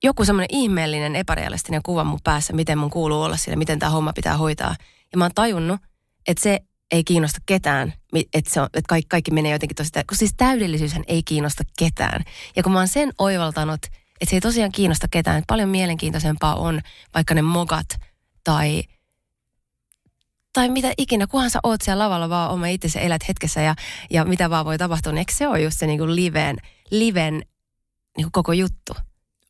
joku 0.04 0.26
semmoinen 0.26 0.58
ihmeellinen 0.58 1.16
epärealistinen 1.16 1.82
kuva 1.84 2.04
mun 2.04 2.20
päässä, 2.24 2.54
miten 2.54 2.78
mun 2.78 2.90
kuuluu 2.90 3.22
olla 3.22 3.38
siellä, 3.38 3.58
miten 3.58 3.80
tämä 3.80 3.90
homma 3.90 4.14
pitää 4.14 4.38
hoitaa– 4.38 4.76
ja 5.12 5.18
mä 5.18 5.24
oon 5.24 5.32
tajunnut, 5.36 5.82
että 6.28 6.44
se 6.44 6.60
ei 6.92 7.04
kiinnosta 7.04 7.40
ketään, 7.46 7.94
että, 8.34 8.54
se 8.54 8.62
on, 8.62 8.66
että 8.66 8.90
kaikki, 8.90 9.08
kaikki 9.10 9.32
menee 9.32 9.52
jotenkin 9.52 9.76
tosi, 9.76 9.90
kun 10.10 10.18
siis 10.18 10.34
täydellisyyshän 10.38 11.04
ei 11.08 11.24
kiinnosta 11.24 11.64
ketään. 11.80 12.24
Ja 12.56 12.64
kun 12.64 12.72
mä 12.72 12.80
oon 12.80 12.88
sen 12.88 13.14
oivaltanut, 13.18 13.86
että 14.22 14.30
se 14.30 14.36
ei 14.36 14.42
tosiaan 14.42 14.72
kiinnosta 14.72 15.08
ketään, 15.12 15.38
että 15.38 15.48
paljon 15.48 15.70
mielenkiintoisempaa 15.70 16.56
on 16.56 16.82
vaikka 17.14 17.34
ne 17.34 17.42
mogat 17.42 17.88
tai, 18.44 18.84
tai 20.54 20.70
mitä 20.70 20.94
ikinä, 20.98 21.28
kunhan 21.28 21.50
sä 21.50 21.60
oot 21.64 21.82
siellä 21.82 22.04
lavalla 22.04 22.30
vaan 22.30 22.52
oma 22.52 22.68
itse 22.68 23.00
elät 23.02 23.28
hetkessä 23.28 23.62
ja, 23.62 23.76
ja 24.10 24.26
mitä 24.26 24.50
vaan 24.50 24.66
voi 24.66 24.78
tapahtua, 24.78 25.12
niin 25.12 25.20
eikö 25.20 25.34
se 25.34 25.48
ole 25.48 25.62
just 25.62 25.80
se 25.80 25.88
niin 25.88 26.00
kuin 26.00 26.16
liven, 26.16 26.58
liven 26.92 27.34
niin 28.18 28.24
kuin 28.24 28.32
koko 28.32 28.54
juttu? 28.54 28.94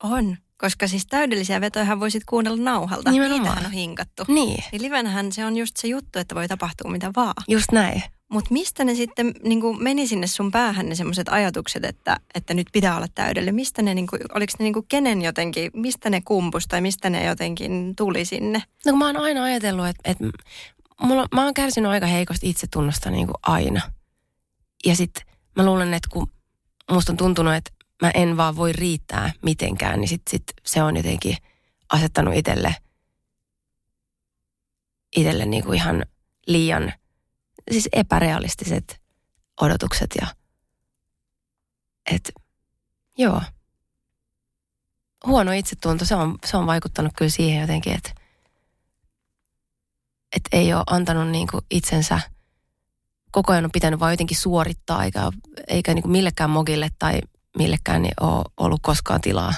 On. 0.04 0.38
Koska 0.58 0.88
siis 0.88 1.08
täydellisiä 1.08 1.62
vetoja 1.62 2.00
voisit 2.00 2.24
kuunnella 2.26 2.64
nauhalta. 2.64 3.12
Nimenomaan. 3.12 3.42
Niitähän 3.42 3.66
on 3.66 3.72
hinkattu. 3.72 4.24
Niin. 4.28 4.64
Niin 4.72 4.82
livenhän 4.82 5.32
se 5.32 5.46
on 5.46 5.58
just 5.58 5.78
se 5.78 5.88
juttu, 5.88 6.20
että 6.20 6.36
voi 6.36 6.48
tapahtua 6.48 6.92
mitä 6.92 7.12
vaan. 7.16 7.34
Just 7.48 7.72
näin. 7.72 8.04
Mutta 8.32 8.54
mistä 8.54 8.84
ne 8.84 8.96
sitten 8.96 9.34
niin 9.44 9.84
meni 9.84 10.08
sinne 10.08 10.28
sun 10.28 10.52
päähän 10.52 10.90
ne 10.90 10.96
semmoiset 10.96 11.30
ajatukset, 11.30 11.86
että, 11.86 12.18
että 12.36 12.54
nyt 12.54 12.68
pitää 12.74 12.98
olla 12.98 13.08
täydellinen? 13.16 13.56
Mistä 13.56 13.82
ne, 13.82 13.94
niin 13.94 14.08
kuin, 14.08 14.22
oliko 14.34 14.54
ne 14.60 14.64
niin 14.64 14.74
kuin 14.74 14.86
kenen 14.90 15.22
jotenkin, 15.22 15.72
mistä 15.74 16.10
ne 16.10 16.22
kumpus 16.22 16.68
tai 16.68 16.82
mistä 16.82 17.10
ne 17.10 17.26
jotenkin 17.26 17.94
tuli 17.98 18.26
sinne? 18.26 18.64
No 18.86 18.92
kun 18.92 19.00
mä 19.00 19.06
oon 19.06 19.18
aina 19.18 19.44
ajatellut, 19.44 19.88
että, 19.88 20.12
että 20.12 20.24
mulla, 21.02 21.28
mä 21.36 21.44
oon 21.44 21.54
kärsinyt 21.54 21.92
aika 21.92 22.06
heikosti 22.06 22.50
itsetunnosta 22.50 23.12
niin 23.12 23.28
kuin 23.28 23.38
aina. 23.42 23.82
Ja 24.86 24.96
sitten 24.96 25.24
mä 25.56 25.66
luulen, 25.66 25.94
että 25.94 26.10
kun 26.12 26.28
musta 26.92 27.12
on 27.12 27.18
tuntunut, 27.18 27.54
että 27.54 27.72
mä 28.02 28.12
en 28.14 28.38
vaan 28.38 28.56
voi 28.56 28.74
riittää 28.74 29.32
mitenkään, 29.42 30.00
niin 30.00 30.10
sit, 30.10 30.22
sit 30.30 30.44
se 30.66 30.84
on 30.84 30.98
jotenkin 30.98 31.38
asettanut 31.90 32.36
itselle, 32.36 32.76
itselle 35.16 35.46
niin 35.46 35.64
kuin 35.64 35.76
ihan 35.76 36.06
liian 36.48 36.94
siis 37.72 37.90
epärealistiset 37.92 39.02
odotukset 39.62 40.16
ja 40.22 40.28
et, 42.12 42.32
joo. 43.18 43.42
Huono 45.26 45.52
itsetunto, 45.52 46.06
se 46.06 46.16
on, 46.16 46.38
se 46.46 46.58
on 46.58 46.68
vaikuttanut 46.68 47.12
kyllä 47.18 47.32
siihen 47.32 47.62
jotenkin, 47.62 47.94
että 47.94 48.12
et 50.36 50.42
ei 50.52 50.74
ole 50.74 50.84
antanut 50.88 51.28
niin 51.28 51.48
kuin 51.48 51.66
itsensä– 51.72 52.20
koko 53.32 53.52
ajan 53.52 53.66
on 53.66 53.72
pitänyt 53.72 54.00
vaan 54.00 54.14
jotenkin 54.14 54.38
suorittaa, 54.38 55.04
eikä, 55.04 55.32
eikä 55.68 55.94
niin 55.94 56.02
kuin 56.02 56.12
millekään 56.12 56.50
mogille 56.50 56.90
tai 57.00 57.22
millekään 57.58 58.02
niin 58.02 58.14
ole 58.22 58.46
ollut 58.58 58.80
koskaan 58.84 59.22
tilaa. 59.22 59.54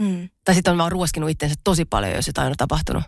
Mm. 0.00 0.28
Tai 0.44 0.54
sitten 0.54 0.72
on 0.72 0.78
vaan 0.78 0.92
ruoskinut 0.92 1.30
itsensä 1.30 1.54
tosi 1.64 1.84
paljon, 1.84 2.12
jos 2.12 2.26
jotain 2.26 2.46
on 2.48 2.54
tapahtunut. 2.56 3.02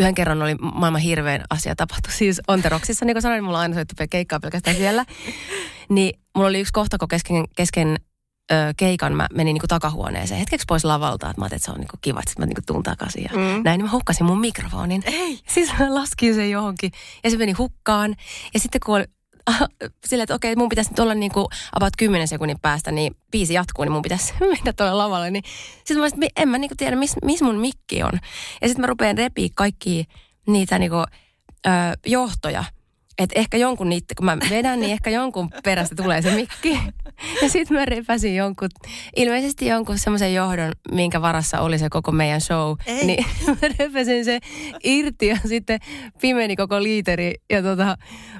Yhden 0.00 0.14
kerran 0.14 0.42
oli 0.42 0.54
maailman 0.54 1.00
hirveän 1.00 1.44
asia 1.50 1.76
tapahtu. 1.76 2.08
Siis 2.12 2.40
Onteroksissa, 2.48 3.04
niin 3.04 3.14
kuin 3.14 3.22
sanoin, 3.22 3.44
mulla 3.44 3.58
on 3.58 3.62
aina 3.62 3.74
soittu 3.74 3.94
keikkaa 4.10 4.40
pelkästään 4.40 4.76
siellä. 4.76 5.04
Niin 5.88 6.20
mulla 6.34 6.48
oli 6.48 6.60
yksi 6.60 6.72
kohtako 6.72 7.06
kesken, 7.06 7.44
kesken 7.56 7.96
ö, 8.52 8.54
keikan, 8.76 9.12
mä 9.16 9.26
menin 9.34 9.54
niin 9.54 9.60
kuin 9.60 9.68
takahuoneeseen 9.68 10.38
hetkeksi 10.40 10.64
pois 10.68 10.84
lavalta, 10.84 11.30
että 11.30 11.40
mä 11.40 11.44
ajattelin, 11.44 11.56
että 11.58 11.66
se 11.66 11.72
on 11.72 11.78
niin 11.80 11.88
kuin 11.88 12.00
kiva, 12.00 12.20
että 12.20 12.32
mä 12.38 12.46
niin 12.46 12.54
kuin 12.54 12.64
tuun 12.66 12.82
takaisin. 12.82 13.22
Ja 13.22 13.30
Mm. 13.32 13.62
näin, 13.64 13.78
niin 13.78 13.84
mä 13.84 13.90
hukkasin 13.90 14.26
mun 14.26 14.40
mikrofonin. 14.40 15.02
Ei. 15.06 15.40
Siis 15.48 15.70
mä 15.78 15.94
laskin 15.94 16.34
sen 16.34 16.50
johonkin 16.50 16.92
ja 17.24 17.30
se 17.30 17.36
meni 17.36 17.52
hukkaan. 17.52 18.16
Ja 18.54 18.60
sitten 18.60 18.80
kun 18.86 19.04
silleen, 20.08 20.24
että 20.24 20.34
okei, 20.34 20.56
mun 20.56 20.68
pitäisi 20.68 20.90
nyt 20.90 20.98
olla 20.98 21.14
niin 21.14 21.32
kuin 21.32 21.46
about 21.72 21.92
10 21.98 22.28
sekunnin 22.28 22.60
päästä, 22.62 22.92
niin 22.92 23.16
biisi 23.30 23.54
jatkuu, 23.54 23.84
niin 23.84 23.92
mun 23.92 24.02
pitäisi 24.02 24.34
mennä 24.56 24.72
tuolle 24.72 24.94
lavalle. 24.94 25.30
Niin 25.30 25.44
sitten 25.76 25.96
mä 25.96 26.02
olisin, 26.02 26.24
että 26.24 26.42
en 26.42 26.48
mä 26.48 26.58
niin 26.58 26.68
kuin 26.68 26.76
tiedä, 26.76 26.96
missä 26.96 27.16
mis 27.24 27.42
mun 27.42 27.58
mikki 27.58 28.02
on. 28.02 28.12
Ja 28.62 28.68
sitten 28.68 28.80
mä 28.80 28.86
rupean 28.86 29.18
repiä 29.18 29.48
kaikki 29.54 30.04
niitä 30.46 30.78
niin 30.78 30.90
kuin, 30.90 31.04
ö, 31.66 31.70
johtoja. 32.06 32.64
Että 33.18 33.38
ehkä 33.38 33.56
jonkun 33.56 33.88
niitä, 33.88 34.14
kun 34.14 34.26
mä 34.26 34.36
vedän, 34.50 34.80
niin 34.80 34.92
ehkä 34.92 35.10
jonkun 35.10 35.50
perästä 35.64 35.94
tulee 35.94 36.22
se 36.22 36.30
mikki. 36.30 36.78
Ja 37.42 37.48
sitten 37.48 37.76
mä 37.76 37.84
repäsin 37.84 38.36
jonkun, 38.36 38.68
ilmeisesti 39.16 39.66
jonkun 39.66 39.98
semmoisen 39.98 40.34
johdon, 40.34 40.72
minkä 40.92 41.22
varassa 41.22 41.60
oli 41.60 41.78
se 41.78 41.88
koko 41.90 42.12
meidän 42.12 42.40
show. 42.40 42.76
Ei. 42.86 43.06
Niin 43.06 43.24
mä 43.46 43.68
repäsin 43.78 44.24
se 44.24 44.38
irti 44.84 45.26
ja 45.26 45.38
sitten 45.46 45.78
pimeni 46.20 46.56
koko 46.56 46.82
liiteri. 46.82 47.34
Ja 47.50 47.62
tota, 47.62 47.84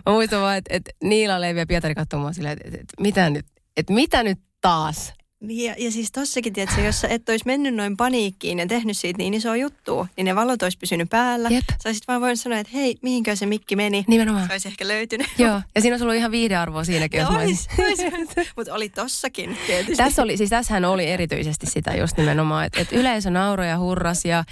mä 0.07 0.13
muistan 0.13 0.41
vaan, 0.41 0.57
että, 0.57 0.77
että 0.77 0.91
Niila, 1.05 1.41
Leivi 1.41 1.59
ja 1.59 1.67
Pietari 1.67 1.95
katsoi 1.95 2.21
mua 2.21 2.33
silleen, 2.33 2.59
että, 2.65 2.79
että, 2.81 2.95
mitä 3.01 3.31
nyt, 3.31 3.47
että 3.77 3.93
mitä 3.93 4.23
nyt 4.23 4.39
taas? 4.61 5.13
Ja, 5.41 5.75
ja 5.79 5.93
siis 5.93 6.13
tossakin, 6.13 6.53
tiedätkö, 6.53 6.81
jos 6.81 7.01
sä 7.01 7.09
et 7.09 7.29
olisi 7.29 7.47
mennyt 7.47 7.75
noin 7.75 7.97
paniikkiin 7.97 8.59
ja 8.59 8.67
tehnyt 8.67 8.97
siitä 8.97 9.19
niin 9.19 9.35
isoa 9.35 9.57
juttua, 9.57 10.07
niin 10.17 10.25
ne 10.25 10.35
valot 10.35 10.63
olisi 10.63 10.79
pysynyt 10.79 11.11
päällä. 11.11 11.49
Jep. 11.49 11.65
Sä 11.83 11.89
olisit 11.89 12.09
vaan 12.09 12.21
voinut 12.21 12.41
sanoa, 12.41 12.59
että 12.59 12.73
hei, 12.75 12.97
mihinkö 13.03 13.37
se 13.37 13.47
mikki 13.47 13.77
meni. 13.77 14.05
Nimenomaan. 14.09 14.47
Se 14.47 14.53
olisi 14.53 14.69
ehkä 14.69 14.89
löytynyt. 14.89 15.27
Joo, 15.39 15.61
ja 15.75 15.81
siinä 15.81 15.95
olisi 15.95 16.05
ollut 16.05 16.17
ihan 16.17 16.31
viihdearvoa 16.31 16.85
siinäkin, 16.85 17.21
jos 17.21 17.31
mä 17.31 17.39
olisin. 17.39 18.29
Mutta 18.57 18.75
oli 18.75 18.89
tossakin 18.89 19.59
tietysti. 19.67 19.97
Tässä 19.97 20.23
oli, 20.23 20.37
siis 20.37 20.51
tässähän 20.51 20.85
oli 20.85 21.07
erityisesti 21.07 21.67
sitä 21.67 21.95
just 21.95 22.17
nimenomaan, 22.17 22.67
että 22.67 22.81
et 22.81 22.93
yleisö 22.93 23.31
nauroi 23.31 23.69
ja 23.69 23.79
hurras 23.79 24.25
ja, 24.25 24.45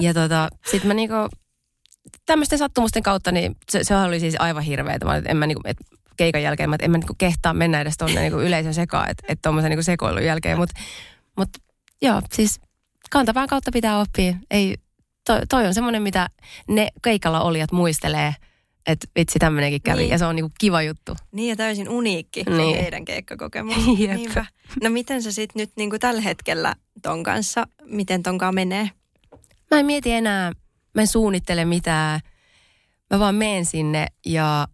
ja 0.00 0.14
tota, 0.14 0.48
sit 0.70 0.84
mä 0.84 0.94
niinku, 0.94 1.14
tämmöisten 2.26 2.58
sattumusten 2.58 3.02
kautta, 3.02 3.32
niin 3.32 3.56
se, 3.70 3.84
se 3.84 3.96
oli 3.96 4.20
siis 4.20 4.34
aivan 4.38 4.62
hirveetä. 4.62 5.04
Mä, 5.04 5.22
en 5.26 5.36
mä 5.36 5.46
niinku, 5.46 5.62
et 5.64 5.76
keikan 6.18 6.42
jälkeen, 6.42 6.74
että 6.74 6.84
en 6.84 6.90
mä 6.90 6.98
niinku 6.98 7.14
kehtaa 7.18 7.54
mennä 7.54 7.80
edes 7.80 7.96
tonne 7.96 8.20
niinku 8.20 8.38
yleisön 8.38 8.74
sekaan, 8.74 9.10
että 9.10 9.26
et 9.28 9.38
tommosen 9.42 9.70
niinku 9.70 9.82
sekoilun 9.82 10.24
jälkeen. 10.24 10.58
Mutta 10.58 10.80
mut, 11.36 11.48
joo, 12.02 12.22
siis 12.32 12.60
kantapään 13.10 13.48
kautta 13.48 13.70
pitää 13.72 14.00
oppia. 14.00 14.34
Ei, 14.50 14.76
toi, 15.26 15.40
toi 15.48 15.66
on 15.66 15.74
semmoinen, 15.74 16.02
mitä 16.02 16.28
ne 16.68 16.88
keikalla 17.02 17.40
olijat 17.40 17.72
muistelee, 17.72 18.34
että 18.86 19.06
vitsi 19.18 19.38
tämmöinenkin 19.38 19.82
kävi. 19.82 19.98
Niin. 19.98 20.10
Ja 20.10 20.18
se 20.18 20.24
on 20.26 20.36
niinku 20.36 20.52
kiva 20.60 20.82
juttu. 20.82 21.16
Niin 21.32 21.48
ja 21.48 21.56
täysin 21.56 21.88
uniikki 21.88 22.42
Niin. 22.42 22.56
niin. 22.58 22.80
heidän 22.80 23.04
keikkakokemus. 23.04 23.76
Jep. 23.98 24.16
Niinpä. 24.16 24.46
No 24.82 24.90
miten 24.90 25.22
sä 25.22 25.32
sitten 25.32 25.60
nyt 25.60 25.70
niinku 25.76 25.98
tällä 25.98 26.20
hetkellä 26.20 26.74
ton 27.02 27.22
kanssa, 27.22 27.66
miten 27.84 28.22
tonkaan 28.22 28.54
menee? 28.54 28.90
Mä 29.70 29.78
en 29.78 29.86
mieti 29.86 30.12
enää, 30.12 30.52
mä 30.94 31.00
en 31.00 31.06
suunnittele 31.06 31.64
mitään. 31.64 32.20
Mä 33.10 33.18
vaan 33.18 33.34
meen 33.34 33.64
sinne 33.64 34.06
ja 34.26 34.68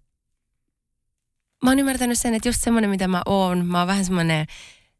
mä 1.64 1.70
oon 1.70 1.78
ymmärtänyt 1.78 2.18
sen, 2.18 2.34
että 2.34 2.48
just 2.48 2.60
semmoinen 2.62 2.90
mitä 2.90 3.08
mä 3.08 3.22
oon, 3.26 3.66
mä 3.66 3.78
oon 3.78 3.86
vähän 3.86 4.04
semmoinen 4.04 4.46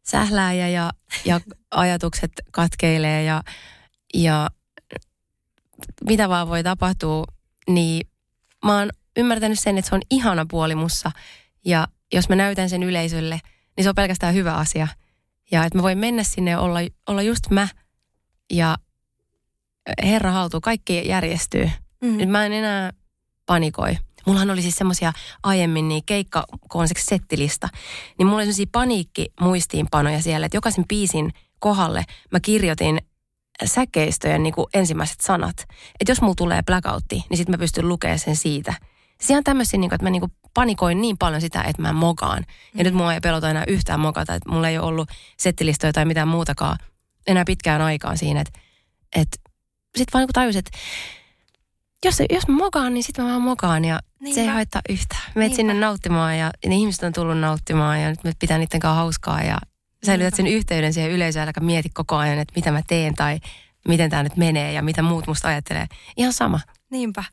sählääjä 0.02 0.68
ja, 0.68 0.90
ja 1.25 1.40
ajatukset 1.71 2.33
katkeilee 2.50 3.23
ja, 3.23 3.42
ja 4.14 4.50
mitä 6.09 6.28
vaan 6.28 6.49
voi 6.49 6.62
tapahtua, 6.62 7.25
niin 7.68 8.06
mä 8.64 8.78
oon 8.78 8.90
ymmärtänyt 9.16 9.61
sen, 9.61 9.78
että 9.78 9.88
se 9.88 9.94
on 9.94 10.02
ihana 10.11 10.47
puoli 10.50 10.75
mussa 10.75 11.12
ja 11.64 11.88
jos 12.12 12.28
mä 12.28 12.37
näytän 12.37 12.71
sen 12.71 12.83
yleisölle, 12.83 13.40
niin 13.76 13.85
se 13.85 13.88
on 13.88 13.94
pelkästään 13.94 14.35
hyvä 14.35 14.54
asia. 14.54 14.88
Ja 15.50 15.64
että 15.64 15.78
mä 15.78 15.83
voin 15.83 15.99
mennä 15.99 16.23
sinne 16.23 16.50
ja 16.50 16.61
olla, 16.61 16.78
olla 17.09 17.23
just 17.23 17.50
mä 17.50 17.68
ja 18.53 18.77
herra 20.03 20.31
haltuu, 20.31 20.61
kaikki 20.61 21.09
järjestyy. 21.09 21.70
Mm. 22.00 22.16
Nyt 22.16 22.29
mä 22.29 22.46
en 22.46 22.53
enää 22.53 22.92
panikoi. 23.46 23.96
Mullahan 24.26 24.50
oli 24.50 24.62
siis 24.62 24.76
semmoisia 24.76 25.12
aiemmin 25.42 25.88
niin 25.88 26.02
keikka, 26.06 26.44
kun 26.70 26.80
on 26.80 26.88
se 26.88 26.94
settilista, 26.98 27.68
niin 28.18 28.26
mulla 28.26 28.37
oli 28.38 28.44
semmoisia 28.44 28.66
paniikkimuistiinpanoja 28.72 30.22
siellä, 30.22 30.46
että 30.46 30.56
jokaisen 30.56 30.84
biisin 30.88 31.32
kohdalle 31.58 32.04
mä 32.30 32.40
kirjoitin 32.40 32.98
säkeistöjen 33.64 34.42
niin 34.42 34.54
kuin 34.54 34.66
ensimmäiset 34.74 35.20
sanat. 35.20 35.56
Että 36.00 36.10
jos 36.10 36.20
mulla 36.20 36.34
tulee 36.34 36.62
blackoutti, 36.62 37.24
niin 37.30 37.37
sitten 37.37 37.52
mä 37.54 37.58
pystyn 37.58 37.88
lukemaan 37.88 38.18
sen 38.18 38.37
siitä. 38.37 38.74
Se 39.20 39.37
on 39.37 39.44
tämmöisiä, 39.44 39.80
niin 39.80 39.90
kuin, 39.90 39.94
että 39.94 40.04
mä 40.06 40.10
niin 40.10 40.20
kuin 40.20 40.32
panikoin 40.54 41.00
niin 41.00 41.18
paljon 41.18 41.40
sitä, 41.40 41.62
että 41.62 41.82
mä 41.82 41.92
mokaan. 41.92 42.44
Ja 42.48 42.54
Mm. 42.74 42.84
nyt 42.84 42.94
mua 42.94 43.14
ei 43.14 43.20
pelota 43.20 43.50
enää 43.50 43.64
yhtään 43.68 44.00
mokata, 44.00 44.34
että 44.34 44.50
mulla 44.50 44.68
ei 44.68 44.78
ole 44.78 44.87
ollut 44.87 45.08
settilistoja 45.38 45.92
tai 45.92 46.04
mitään 46.04 46.28
muutakaan 46.28 46.78
enää 47.26 47.44
pitkään 47.44 47.80
aikaan 47.82 48.18
siinä, 48.18 48.40
että, 48.40 48.60
että 49.16 49.38
sitten 49.96 50.12
vaan 50.12 50.22
niin 50.22 50.32
tajusin, 50.32 50.58
että 50.58 50.78
jos, 52.05 52.23
jos 52.31 52.49
mä 52.49 52.55
mokaan, 52.55 52.95
niin 52.95 53.05
sitten 53.05 53.25
mä 53.25 53.31
vaan 53.31 53.43
mokaan 53.43 53.85
ja 53.85 54.01
Niinpä. 54.21 54.35
se 54.35 54.40
ei 54.40 54.47
haittaa 54.47 54.83
yhtään. 54.88 55.23
Meet 55.35 55.55
sinne 55.55 55.75
nauttimaan 55.75 56.38
ja, 56.38 56.51
ja 56.62 56.69
ne 56.69 56.77
ihmiset 56.77 57.03
on 57.03 57.12
tullut 57.12 57.38
nauttimaan 57.38 58.01
ja 58.01 58.11
nyt 58.11 58.25
me 58.25 58.33
pitää 58.38 58.59
niiden 58.59 58.81
kanssa 58.81 58.95
hauskaa 58.95 59.43
ja 59.43 59.59
säilytät 60.07 60.35
sen 60.35 60.47
yhteyden 60.47 60.93
siihen 60.93 61.11
yleisöön, 61.11 61.43
äläkä 61.43 61.61
mieti 61.61 61.88
koko 61.95 62.17
ajan, 62.17 62.38
että 62.38 62.53
mitä 62.57 62.71
mä 62.73 62.83
teen 62.87 63.14
tai 63.14 63.40
miten 63.88 64.11
tämä 64.11 64.23
nyt 64.23 64.37
menee 64.37 64.73
ja 64.73 64.83
mitä 64.83 65.03
muut 65.03 65.27
musta 65.27 65.49
ajattelee. 65.49 65.87
Ihan 66.17 66.33
sama. 66.33 66.61
Niinpä. 66.90 67.25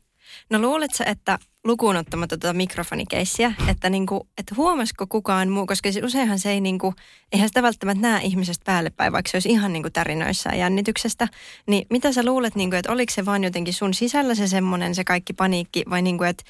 No 0.50 0.58
luuletko 0.58 1.04
että 1.06 1.38
lukuun 1.64 1.96
ottamatta 1.96 2.38
tuota 2.38 2.54
mikrofonikeissiä, 2.54 3.52
että, 3.68 3.90
niinku, 3.90 4.28
että 4.38 4.54
huomasiko 4.56 5.06
kukaan 5.06 5.48
muu, 5.48 5.66
koska 5.66 5.92
se, 5.92 6.00
useinhan 6.04 6.38
se 6.38 6.50
ei, 6.50 6.60
niinku, 6.60 6.94
eihän 7.32 7.48
sitä 7.48 7.62
välttämättä 7.62 8.02
näe 8.02 8.22
ihmisestä 8.22 8.64
päälle 8.64 8.90
päin, 8.90 9.12
vaikka 9.12 9.30
se 9.30 9.36
olisi 9.36 9.48
ihan 9.50 9.72
niinku 9.72 9.90
tärinöissä 9.90 10.50
ja 10.50 10.56
jännityksestä. 10.56 11.28
Niin 11.66 11.86
mitä 11.90 12.12
sä 12.12 12.24
luulet, 12.24 12.54
niinku, 12.54 12.76
että 12.76 12.92
oliko 12.92 13.12
se 13.14 13.24
vaan 13.24 13.44
jotenkin 13.44 13.74
sun 13.74 13.94
sisällä 13.94 14.34
se 14.34 14.48
semmoinen, 14.48 14.94
se 14.94 15.04
kaikki 15.04 15.32
paniikki, 15.32 15.82
vai 15.90 16.02
niinku, 16.02 16.24
että 16.24 16.44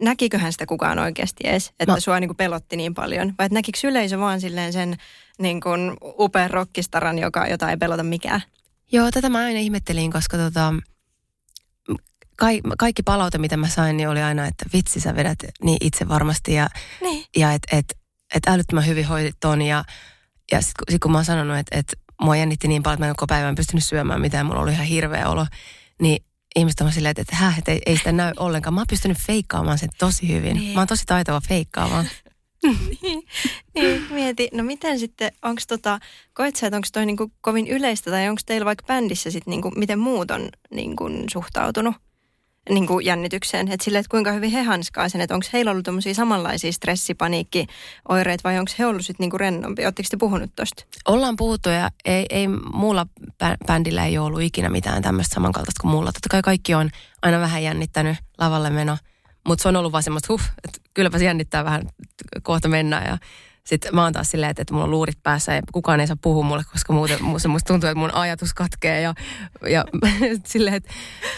näkiköhän 0.00 0.52
sitä 0.52 0.66
kukaan 0.66 0.98
oikeasti 0.98 1.44
edes, 1.44 1.72
että 1.80 1.92
Mä- 1.92 2.00
sua 2.00 2.20
niinku 2.20 2.34
pelotti 2.34 2.76
niin 2.76 2.94
paljon? 2.94 3.34
Vai 3.38 3.46
että 3.46 3.54
näkikö 3.54 3.78
yleisö 3.84 4.18
vaan 4.18 4.40
silleen 4.40 4.72
sen 4.72 4.96
niinku, 5.38 5.70
upean 6.18 6.50
rockistaran, 6.50 7.18
joka, 7.18 7.46
jota 7.46 7.70
ei 7.70 7.76
pelota 7.76 8.02
mikään? 8.02 8.42
Joo, 8.92 9.10
tätä 9.10 9.28
mä 9.28 9.38
aina 9.38 9.60
ihmettelin, 9.60 10.12
koska 10.12 10.36
tota, 10.36 10.74
kai, 12.38 12.60
kaikki 12.78 13.02
palaute, 13.02 13.38
mitä 13.38 13.56
mä 13.56 13.68
sain, 13.68 13.96
niin 13.96 14.08
oli 14.08 14.22
aina, 14.22 14.46
että 14.46 14.64
vitsi 14.72 15.00
sä 15.00 15.16
vedät 15.16 15.38
niin 15.64 15.78
itse 15.80 16.08
varmasti 16.08 16.54
ja, 16.54 16.68
Niin. 17.00 17.24
ja 17.36 17.52
että 17.52 17.76
et, 17.76 17.98
et 18.34 18.46
älyttömän 18.46 18.86
hyvin 18.86 19.06
hoidit 19.06 19.36
ton 19.40 19.62
ja, 19.62 19.84
ja 20.52 20.60
sitten 20.60 20.84
sit 20.90 21.00
kun 21.02 21.12
mä 21.12 21.18
oon 21.18 21.24
sanonut, 21.24 21.56
että 21.58 21.78
et 21.78 21.98
mua 22.20 22.36
jännitti 22.36 22.68
niin 22.68 22.82
paljon, 22.82 22.94
että 22.94 23.04
mä 23.04 23.08
en 23.08 23.16
koko 23.16 23.26
päivän 23.26 23.54
pystynyt 23.54 23.84
syömään 23.84 24.20
mitään, 24.20 24.46
mulla 24.46 24.60
oli 24.60 24.72
ihan 24.72 24.86
hirveä 24.86 25.28
olo, 25.28 25.46
niin 26.02 26.24
ihmiset 26.56 26.80
on 26.80 26.92
silleen, 26.92 27.14
että, 27.18 27.36
häh, 27.36 27.58
että 27.58 27.72
ei, 27.72 27.80
ei 27.86 27.96
sitä 27.96 28.12
näy 28.12 28.32
ollenkaan. 28.36 28.74
Mä 28.74 28.80
oon 28.80 28.86
pystynyt 28.90 29.18
feikkaamaan 29.18 29.78
sen 29.78 29.88
tosi 29.98 30.28
hyvin. 30.28 30.56
Niin. 30.56 30.74
Mä 30.74 30.80
oon 30.80 30.88
tosi 30.88 31.02
taitava 31.06 31.40
feikkaamaan. 31.48 32.08
niin, 33.02 33.22
niin, 33.74 34.06
mieti. 34.10 34.48
No 34.52 34.62
miten 34.62 34.98
sitten, 34.98 35.32
onko 35.42 35.62
tota, 35.68 35.98
koet 36.34 36.56
sä, 36.56 36.66
että 36.66 36.76
onko 36.76 36.88
toi 36.92 37.06
niinku 37.06 37.32
kovin 37.40 37.66
yleistä 37.66 38.10
tai 38.10 38.28
onko 38.28 38.40
teillä 38.46 38.64
vaikka 38.64 38.86
bändissä 38.86 39.30
sitten 39.30 39.50
niinku, 39.50 39.70
miten 39.70 39.98
muut 39.98 40.30
on 40.30 40.48
niinku 40.70 41.04
suhtautunut 41.32 41.94
niinku 42.68 43.00
jännitykseen? 43.00 43.68
Että 43.68 43.84
sille, 43.84 43.98
että 43.98 44.10
kuinka 44.10 44.32
hyvin 44.32 44.50
he 44.50 44.62
hanskaa 44.62 45.08
sen, 45.08 45.20
että 45.20 45.34
onko 45.34 45.46
heillä 45.52 45.70
ollut 45.70 45.84
tommosia 45.84 46.14
samanlaisia 46.14 46.72
stressipaniikkioireita 46.72 48.42
vai 48.44 48.58
onko 48.58 48.72
he 48.78 48.86
ollut 48.86 49.06
sitten 49.06 49.24
niinku 49.24 49.38
rennompi? 49.38 49.84
Oletteko 49.84 50.06
te 50.10 50.16
puhunut 50.16 50.50
tosta? 50.56 50.84
Ollaan 51.08 51.36
puhuttu 51.36 51.68
ja 51.68 51.90
ei, 52.04 52.26
ei 52.30 52.48
muulla 52.72 53.06
bä- 53.44 53.66
bändillä 53.66 54.06
ei 54.06 54.18
ole 54.18 54.26
ollut 54.26 54.42
ikinä 54.42 54.68
mitään 54.68 55.02
tämmöistä 55.02 55.34
samankaltaista 55.34 55.80
kuin 55.80 55.90
mulla. 55.90 56.12
Totta 56.12 56.28
kai 56.30 56.42
kaikki 56.42 56.74
on 56.74 56.90
aina 57.22 57.40
vähän 57.40 57.62
jännittänyt 57.62 58.16
lavalle 58.38 58.70
meno, 58.70 58.98
mutta 59.48 59.62
se 59.62 59.68
on 59.68 59.76
ollut 59.76 59.92
vaan 59.92 60.02
semmoista, 60.02 60.32
huh, 60.32 60.42
että 60.64 60.80
kylläpä 60.94 61.18
se 61.18 61.24
jännittää 61.24 61.64
vähän, 61.64 61.82
kohta 62.42 62.68
mennään 62.68 63.06
ja 63.06 63.18
sitten 63.68 63.94
mä 63.94 64.02
oon 64.02 64.12
taas 64.12 64.30
silleen, 64.30 64.50
että, 64.50 64.62
että 64.62 64.74
mulla 64.74 64.84
on 64.84 64.90
luurit 64.90 65.22
päässä 65.22 65.54
ja 65.54 65.62
kukaan 65.72 66.00
ei 66.00 66.06
saa 66.06 66.16
puhua 66.22 66.44
mulle, 66.44 66.62
koska 66.72 66.92
muuten 66.92 67.24
musta, 67.24 67.48
musta 67.48 67.66
tuntuu, 67.66 67.88
että 67.88 67.98
mun 67.98 68.14
ajatus 68.14 68.54
katkee 68.54 69.00
ja, 69.00 69.14
ja 69.70 69.84
silleen, 70.44 70.74
että, 70.76 70.92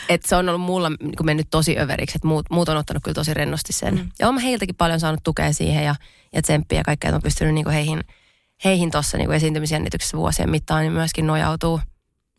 että 0.08 0.28
se 0.28 0.36
on 0.36 0.48
ollut 0.48 0.60
mulla 0.60 0.90
niin 0.90 1.16
kuin 1.16 1.26
mennyt 1.26 1.46
tosi 1.50 1.78
överiksi, 1.78 2.16
että 2.16 2.28
muut, 2.28 2.46
muut 2.50 2.68
on 2.68 2.76
ottanut 2.76 3.02
kyllä 3.02 3.14
tosi 3.14 3.34
rennosti 3.34 3.72
sen. 3.72 3.94
Mm. 3.94 4.10
Ja 4.18 4.26
oon 4.26 4.38
heiltäkin 4.38 4.74
paljon 4.74 5.00
saanut 5.00 5.20
tukea 5.22 5.52
siihen 5.52 5.84
ja, 5.84 5.94
ja 6.32 6.42
tsemppiä 6.42 6.78
ja 6.78 6.84
kaikkea, 6.84 7.08
että 7.08 7.16
mä 7.16 7.22
pystynyt 7.22 7.54
niin 7.54 7.70
heihin, 7.70 8.00
heihin 8.64 8.90
tuossa 8.90 9.18
niin 9.18 9.32
esiintymisjännityksessä 9.32 10.16
vuosien 10.16 10.50
mittaan 10.50 10.82
niin 10.82 10.92
myöskin 10.92 11.26
nojautuu. 11.26 11.80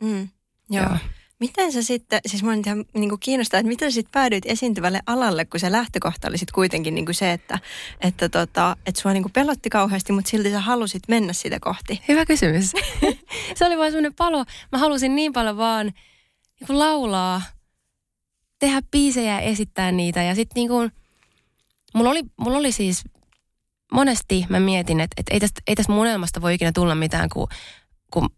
Mm. 0.02 0.28
Joo. 0.70 0.84
Joo. 0.84 0.96
Miten 1.42 1.72
sä 1.72 1.82
sitten, 1.82 2.20
siis 2.26 2.42
mä 2.42 2.54
ihan 2.66 2.84
niin 2.94 3.08
kuin 3.08 3.20
kiinnostaa, 3.20 3.60
että 3.60 3.68
miten 3.68 3.92
sä 3.92 3.94
sitten 3.94 4.12
päädyit 4.12 4.46
esiintyvälle 4.46 5.00
alalle, 5.06 5.44
kun 5.44 5.60
se 5.60 5.72
lähtökohta 5.72 6.28
oli 6.28 6.38
sitten 6.38 6.54
kuitenkin 6.54 6.94
niin 6.94 7.04
kuin 7.04 7.14
se, 7.14 7.32
että, 7.32 7.58
että, 8.00 8.28
tota, 8.28 8.76
että 8.86 9.00
sua 9.00 9.12
niin 9.12 9.22
kuin 9.22 9.32
pelotti 9.32 9.70
kauheasti, 9.70 10.12
mutta 10.12 10.30
silti 10.30 10.50
sä 10.50 10.60
halusit 10.60 11.02
mennä 11.08 11.32
sitä 11.32 11.60
kohti. 11.60 12.02
Hyvä 12.08 12.24
kysymys. 12.24 12.72
se 13.56 13.66
oli 13.66 13.78
vaan 13.78 13.90
semmoinen 13.90 14.14
palo. 14.14 14.44
Mä 14.72 14.78
halusin 14.78 15.14
niin 15.14 15.32
paljon 15.32 15.56
vaan 15.56 15.86
niin 15.86 16.66
kuin 16.66 16.78
laulaa, 16.78 17.42
tehdä 18.58 18.82
biisejä 18.90 19.32
ja 19.32 19.40
esittää 19.40 19.92
niitä. 19.92 20.22
Ja 20.22 20.34
sitten 20.34 20.54
niin 20.54 20.68
kuin, 20.68 20.92
mulla 21.94 22.10
oli, 22.10 22.22
mulla 22.36 22.58
oli 22.58 22.72
siis 22.72 23.04
monesti 23.92 24.46
mä 24.48 24.60
mietin, 24.60 25.00
että, 25.00 25.14
että 25.16 25.34
ei, 25.34 25.40
tästä, 25.40 25.60
ei 25.66 25.74
tästä 25.74 25.92
mun 25.92 26.06
voi 26.40 26.54
ikinä 26.54 26.72
tulla 26.72 26.94
mitään, 26.94 27.28
kun, 27.28 27.48
kun 28.10 28.28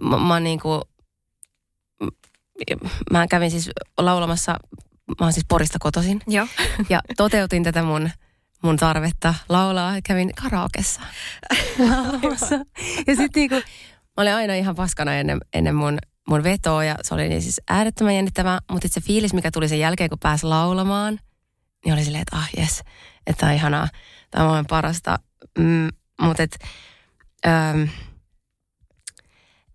mä, 0.00 0.18
mä 0.18 0.40
niin 0.40 0.60
kuin, 0.60 0.82
mä 3.10 3.26
kävin 3.26 3.50
siis 3.50 3.70
laulamassa, 3.98 4.52
mä 5.20 5.26
oon 5.26 5.32
siis 5.32 5.46
Porista 5.48 5.78
kotoisin. 5.80 6.20
Joo. 6.26 6.46
Ja 6.88 7.00
toteutin 7.16 7.64
tätä 7.64 7.82
mun, 7.82 8.10
mun 8.62 8.76
tarvetta 8.76 9.34
laulaa. 9.48 9.94
Kävin 10.04 10.34
karaokessa 10.42 11.00
laulamassa. 11.78 12.54
Ja 13.06 13.16
sitten 13.16 13.30
niinku, 13.34 13.54
mä 14.16 14.22
olin 14.22 14.34
aina 14.34 14.54
ihan 14.54 14.74
paskana 14.74 15.14
ennen, 15.14 15.38
ennen 15.54 15.74
mun, 15.74 15.98
mun 16.28 16.44
vetoa 16.44 16.84
ja 16.84 16.96
se 17.02 17.14
oli 17.14 17.28
niin 17.28 17.42
siis 17.42 17.60
äärettömän 17.68 18.14
jännittävää. 18.14 18.58
Mutta 18.70 18.88
se 18.88 19.00
fiilis, 19.00 19.34
mikä 19.34 19.50
tuli 19.50 19.68
sen 19.68 19.78
jälkeen, 19.78 20.10
kun 20.10 20.18
pääsi 20.18 20.46
laulamaan, 20.46 21.20
niin 21.84 21.94
oli 21.94 22.04
silleen, 22.04 22.22
että 22.22 22.36
ah 22.36 22.48
jes, 22.56 22.80
että 23.26 23.40
tämä 23.40 23.50
on 23.50 23.56
ihanaa. 23.56 23.88
Tämä 24.30 24.50
on 24.50 24.66
parasta. 24.66 25.18
Mm, 25.58 25.88
mutta 26.20 26.42
et, 26.42 26.58
ähm, 27.46 27.82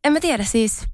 en 0.04 0.14
mä 0.14 0.20
tiedä 0.20 0.44
siis, 0.44 0.86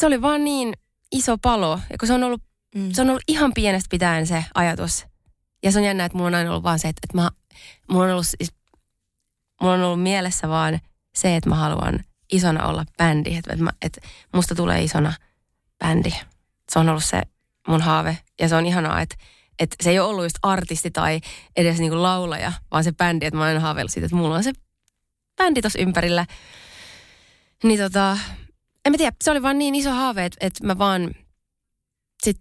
se 0.00 0.06
oli 0.06 0.22
vaan 0.22 0.44
niin 0.44 0.74
iso 1.12 1.38
palo. 1.38 1.80
Ja 1.90 1.98
kun 1.98 2.06
se 2.06 2.14
on 2.14 2.24
ollut, 2.24 2.42
mm. 2.74 2.92
se 2.92 3.02
on 3.02 3.10
ollut 3.10 3.22
ihan 3.28 3.52
pienestä 3.54 3.88
pitäen 3.90 4.26
se 4.26 4.44
ajatus. 4.54 5.06
Ja 5.62 5.72
se 5.72 5.78
on 5.78 5.84
jännä, 5.84 6.04
että 6.04 6.18
mulla 6.18 6.28
on 6.28 6.34
aina 6.34 6.50
ollut 6.50 6.62
vaan 6.62 6.78
se, 6.78 6.88
että, 6.88 7.00
että 7.04 7.16
mä, 7.16 7.30
mulla 7.90 8.04
on 8.04 8.10
ollut, 8.10 8.26
siis, 8.26 8.52
mulla 9.60 9.74
on 9.74 9.82
ollut 9.82 10.02
mielessä 10.02 10.48
vaan 10.48 10.80
se, 11.14 11.36
että 11.36 11.48
mä 11.48 11.54
haluan 11.54 12.04
isona 12.32 12.66
olla 12.66 12.84
bändi. 12.98 13.36
Että, 13.36 13.52
että, 13.52 13.64
mä, 13.64 13.70
että 13.82 14.00
musta 14.34 14.54
tulee 14.54 14.82
isona 14.82 15.12
bändi. 15.78 16.10
Se 16.72 16.78
on 16.78 16.88
ollut 16.88 17.04
se 17.04 17.22
mun 17.68 17.80
haave. 17.80 18.18
Ja 18.40 18.48
se 18.48 18.56
on 18.56 18.66
ihanaa, 18.66 19.00
että, 19.00 19.16
että 19.58 19.76
se 19.80 19.90
ei 19.90 19.98
ole 19.98 20.08
ollut 20.08 20.24
just 20.24 20.38
artisti 20.42 20.90
tai 20.90 21.20
edes 21.56 21.78
niinku 21.78 22.02
laulaja, 22.02 22.52
vaan 22.70 22.84
se 22.84 22.92
bändi. 22.92 23.26
Että 23.26 23.36
mä 23.36 23.42
oon 23.42 23.48
aina 23.48 23.60
haaveillut 23.60 23.92
siitä, 23.92 24.06
että 24.06 24.16
mulla 24.16 24.36
on 24.36 24.44
se 24.44 24.52
bändi 25.36 25.60
tuossa 25.60 25.78
ympärillä. 25.78 26.26
Niin 27.64 27.80
tota, 27.80 28.18
en 28.84 28.92
mä 28.92 28.98
tiedä, 28.98 29.16
se 29.24 29.30
oli 29.30 29.42
vaan 29.42 29.58
niin 29.58 29.74
iso 29.74 29.90
haave, 29.90 30.24
että, 30.24 30.46
että 30.46 30.66
mä 30.66 30.78
vaan 30.78 31.10
sit 32.22 32.38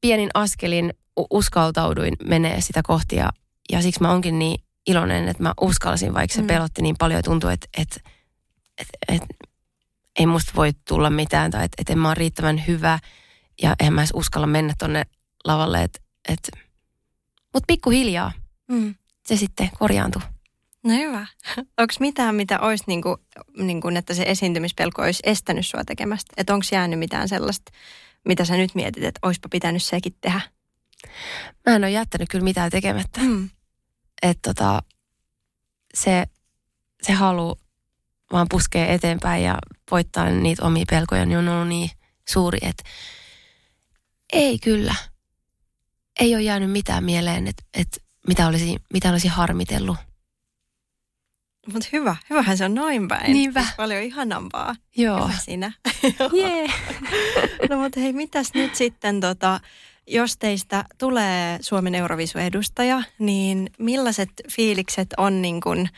pienin 0.00 0.30
askelin 0.34 0.94
uskaltauduin 1.30 2.14
menee 2.24 2.60
sitä 2.60 2.80
kohti 2.84 3.16
ja, 3.16 3.30
ja 3.72 3.82
siksi 3.82 4.02
mä 4.02 4.10
onkin 4.10 4.38
niin 4.38 4.64
iloinen, 4.86 5.28
että 5.28 5.42
mä 5.42 5.54
uskalsin, 5.60 6.14
vaikka 6.14 6.34
se 6.34 6.40
mm. 6.40 6.46
pelotti 6.46 6.82
niin 6.82 6.96
paljon 6.98 7.18
ja 7.18 7.22
tuntui, 7.22 7.52
että, 7.52 7.66
että, 7.78 8.00
että, 8.78 8.98
että 9.08 9.26
ei 10.18 10.26
musta 10.26 10.52
voi 10.56 10.70
tulla 10.88 11.10
mitään 11.10 11.50
tai 11.50 11.64
että, 11.64 11.74
että 11.80 11.92
en 11.92 11.98
mä 11.98 12.08
ole 12.08 12.14
riittävän 12.14 12.64
hyvä 12.66 12.98
ja 13.62 13.74
en 13.80 13.92
mä 13.92 14.00
edes 14.00 14.12
uskalla 14.14 14.46
mennä 14.46 14.74
tonne 14.78 15.06
lavalle. 15.44 15.82
Että, 15.82 16.00
että, 16.28 16.50
mutta 17.54 17.66
pikkuhiljaa 17.66 18.32
mm. 18.68 18.94
se 19.26 19.36
sitten 19.36 19.70
korjaantui. 19.78 20.22
No 20.84 20.94
hyvä. 20.94 21.26
Onko 21.80 21.94
mitään, 22.00 22.34
mitä 22.34 22.60
olisi, 22.60 22.84
niin 22.86 23.02
kuin, 23.02 23.16
niin 23.56 23.80
kuin, 23.80 23.96
että 23.96 24.14
se 24.14 24.22
esiintymispelko 24.22 25.02
olisi 25.02 25.22
estänyt 25.26 25.66
sua 25.66 25.84
tekemästä? 25.84 26.32
Että 26.36 26.54
onko 26.54 26.66
jäänyt 26.72 26.98
mitään 26.98 27.28
sellaista, 27.28 27.72
mitä 28.24 28.44
sä 28.44 28.56
nyt 28.56 28.74
mietit, 28.74 29.04
että 29.04 29.18
olisipa 29.22 29.48
pitänyt 29.48 29.82
sekin 29.82 30.16
tehdä? 30.20 30.40
Mä 31.66 31.76
en 31.76 31.84
ole 31.84 31.90
jättänyt 31.90 32.28
kyllä 32.28 32.44
mitään 32.44 32.70
tekemättä. 32.70 33.20
Mm. 33.20 33.50
Että 34.22 34.54
tota, 34.54 34.82
se, 35.94 36.26
se 37.02 37.12
halu 37.12 37.58
vaan 38.32 38.46
puskee 38.50 38.94
eteenpäin 38.94 39.44
ja 39.44 39.58
voittaa 39.90 40.30
niitä 40.30 40.64
omia 40.66 40.84
pelkoja, 40.90 41.26
niin 41.26 41.38
on 41.38 41.48
ollut 41.48 41.68
niin 41.68 41.90
suuri, 42.28 42.58
että 42.62 42.82
ei 44.32 44.58
kyllä. 44.58 44.94
Ei 46.20 46.34
ole 46.34 46.42
jäänyt 46.42 46.70
mitään 46.70 47.04
mieleen, 47.04 47.46
että, 47.48 47.62
että 47.74 47.96
mitä, 48.26 48.46
olisi, 48.46 48.76
mitä 48.92 49.10
olisi 49.10 49.28
harmitellut. 49.28 49.96
Mutta 51.72 51.88
hyvä, 51.92 52.16
hyvähän 52.30 52.56
se 52.56 52.64
on 52.64 52.74
noin 52.74 53.08
päin. 53.08 53.32
Niinpä. 53.32 53.64
Paljon 53.76 54.02
ihanampaa. 54.02 54.74
Joo. 54.96 55.26
Hyvä 55.26 55.38
sinä. 55.38 55.72
Yeah. 56.38 56.70
no 57.70 57.80
mutta 57.80 58.00
hei, 58.00 58.12
mitäs 58.12 58.54
nyt 58.54 58.74
sitten, 58.74 59.20
tota, 59.20 59.60
jos 60.06 60.36
teistä 60.36 60.84
tulee 60.98 61.58
Suomen 61.60 61.94
Eurovisu-edustaja, 61.94 63.02
niin 63.18 63.70
millaiset 63.78 64.30
fiilikset 64.50 65.08
on 65.16 65.42
niin 65.42 65.60
kun 65.60 65.88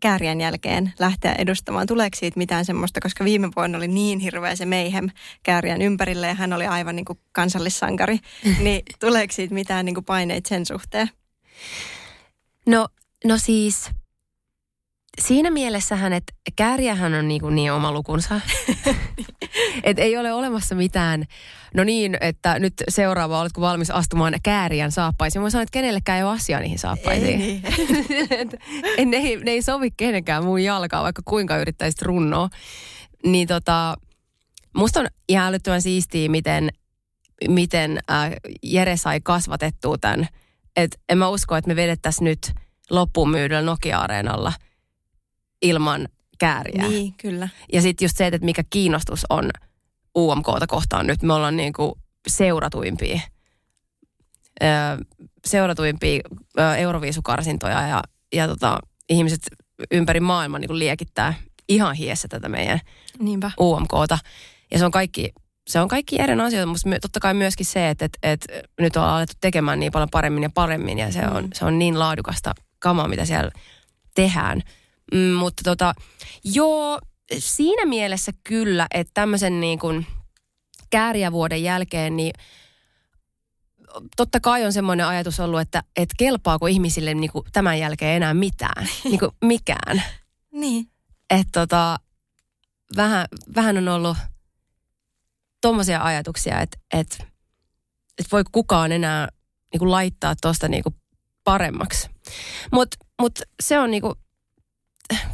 kärjen 0.00 0.40
jälkeen 0.40 0.92
lähteä 0.98 1.34
edustamaan? 1.38 1.86
Tuleeko 1.86 2.16
siitä 2.16 2.38
mitään 2.38 2.64
semmoista, 2.64 3.00
koska 3.00 3.24
viime 3.24 3.48
vuonna 3.56 3.78
oli 3.78 3.88
niin 3.88 4.18
hirveä 4.18 4.56
se 4.56 4.66
meihem 4.66 5.10
kärjen 5.42 5.82
ympärille 5.82 6.26
ja 6.26 6.34
hän 6.34 6.52
oli 6.52 6.66
aivan 6.66 6.96
niin 6.96 7.04
kuin 7.04 7.18
kansallissankari, 7.32 8.18
niin 8.64 8.82
tuleeko 9.00 9.32
siitä 9.32 9.54
mitään 9.54 9.84
niin 9.84 9.94
kuin 9.94 10.04
paineita 10.04 10.48
sen 10.48 10.66
suhteen? 10.66 11.10
No, 12.66 12.88
no 13.24 13.38
siis 13.38 13.90
siinä 15.20 15.50
mielessähän, 15.50 16.12
että 16.12 16.32
kääriähän 16.56 17.14
on 17.14 17.28
niin, 17.28 17.42
niin 17.50 17.72
oma 17.72 17.92
lukunsa. 17.92 18.40
että 19.82 20.02
ei 20.02 20.16
ole 20.16 20.32
olemassa 20.32 20.74
mitään, 20.74 21.24
no 21.74 21.84
niin, 21.84 22.16
että 22.20 22.58
nyt 22.58 22.74
seuraava, 22.88 23.40
oletko 23.40 23.60
valmis 23.60 23.90
astumaan 23.90 24.34
kääriän 24.42 24.92
saappaisiin. 24.92 25.42
Mä 25.42 25.50
sanon, 25.50 25.62
että 25.62 25.72
kenellekään 25.72 26.18
ei 26.18 26.24
ole 26.24 26.32
asiaa 26.32 26.60
niihin 26.60 26.78
saappaisiin. 26.78 27.40
Ei, 27.40 27.62
niin. 28.96 29.10
ne, 29.10 29.16
ei, 29.16 29.36
ne 29.36 29.50
ei 29.50 29.62
sovi 29.62 29.90
kenenkään 29.90 30.44
muun 30.44 30.64
jalkaa, 30.64 31.02
vaikka 31.02 31.22
kuinka 31.24 31.56
yrittäisit 31.56 32.02
runnoa. 32.02 32.48
Niin 33.26 33.48
tota, 33.48 33.96
musta 34.76 35.00
on 35.00 35.06
ihan 35.28 35.46
älyttömän 35.46 35.82
siistiä, 35.82 36.28
miten, 36.28 36.70
miten 37.48 37.98
äh, 38.10 38.30
Jere 38.62 38.96
sai 38.96 39.20
kasvatettua 39.20 39.98
tämän. 39.98 40.28
Et 40.76 41.00
en 41.08 41.18
mä 41.18 41.28
usko, 41.28 41.56
että 41.56 41.68
me 41.68 41.76
vedettäisiin 41.76 42.24
nyt 42.24 42.52
loppuun 42.90 43.30
myydellä 43.30 43.62
Nokia-areenalla– 43.62 44.52
ilman 45.62 46.08
kääriä. 46.38 46.88
Niin, 46.88 47.14
kyllä. 47.20 47.48
Ja 47.72 47.82
sitten 47.82 48.04
just 48.04 48.16
se, 48.16 48.26
että 48.26 48.44
mikä 48.44 48.62
kiinnostus 48.70 49.26
on 49.30 49.50
UMKta 50.18 50.66
kohtaan 50.66 51.06
nyt. 51.06 51.22
Me 51.22 51.32
ollaan 51.32 51.56
niin 51.56 51.72
kuin 51.72 51.92
seuratuimpia, 52.28 53.20
seuratuimpia 55.46 56.20
euroviisukarsintoja 56.78 57.88
ja, 57.88 58.02
ja 58.32 58.48
tota, 58.48 58.78
ihmiset 59.08 59.40
ympäri 59.90 60.20
maailmaa 60.20 60.60
niin 60.60 60.78
liekittää 60.78 61.34
ihan 61.68 61.94
hiessä 61.94 62.28
tätä 62.28 62.48
meidän 62.48 62.80
Niinpä. 63.18 63.50
UMKta. 63.60 64.18
Ja 64.70 64.78
se 64.78 64.84
on 64.84 64.90
kaikki, 64.90 65.32
se 65.68 65.80
on 65.80 65.88
kaikki 65.88 66.20
eri 66.20 66.40
asioita, 66.40 66.66
mutta 66.66 67.00
totta 67.00 67.20
kai 67.20 67.34
myöskin 67.34 67.66
se, 67.66 67.90
että, 67.90 68.04
että, 68.04 68.18
että 68.22 68.52
nyt 68.80 68.96
on 68.96 69.04
alettu 69.04 69.34
tekemään 69.40 69.80
niin 69.80 69.92
paljon 69.92 70.10
paremmin 70.10 70.42
ja 70.42 70.50
paremmin 70.54 70.98
ja 70.98 71.12
se 71.12 71.26
on, 71.26 71.44
mm. 71.44 71.50
se 71.54 71.64
on 71.64 71.78
niin 71.78 71.98
laadukasta 71.98 72.54
kamaa, 72.78 73.08
mitä 73.08 73.24
siellä 73.24 73.50
tehdään. 74.14 74.62
Mm, 75.14 75.32
mutta 75.32 75.62
tota, 75.64 75.94
joo, 76.44 76.98
siinä 77.38 77.84
mielessä 77.84 78.32
kyllä, 78.44 78.86
että 78.94 79.10
tämmöisen 79.14 79.60
niin 79.60 79.78
kuin 79.78 80.06
kääriävuoden 80.90 81.62
jälkeen, 81.62 82.16
niin 82.16 82.32
totta 84.16 84.40
kai 84.40 84.64
on 84.64 84.72
semmoinen 84.72 85.06
ajatus 85.06 85.40
ollut, 85.40 85.60
että, 85.60 85.82
että 85.96 86.14
kelpaako 86.18 86.66
ihmisille 86.66 87.14
niin 87.14 87.32
kuin 87.32 87.44
tämän 87.52 87.78
jälkeen 87.78 88.16
enää 88.16 88.34
mitään, 88.34 88.88
niin 89.04 89.18
kuin 89.18 89.32
mikään. 89.44 90.02
Niin. 90.52 90.90
Että 91.30 91.60
tota, 91.60 91.98
vähän, 92.96 93.26
vähän 93.54 93.78
on 93.78 93.88
ollut 93.88 94.16
tuommoisia 95.62 96.02
ajatuksia, 96.02 96.60
että, 96.60 96.78
että, 96.92 97.16
että 98.18 98.30
voi 98.32 98.44
kukaan 98.52 98.92
enää 98.92 99.28
niin 99.72 99.78
kuin 99.78 99.90
laittaa 99.90 100.34
tuosta 100.42 100.68
niin 100.68 100.82
kuin 100.82 100.94
paremmaksi. 101.44 102.08
Mutta 102.72 102.96
mut 103.20 103.38
se 103.62 103.78
on 103.78 103.90
niin 103.90 104.02
kuin 104.02 104.14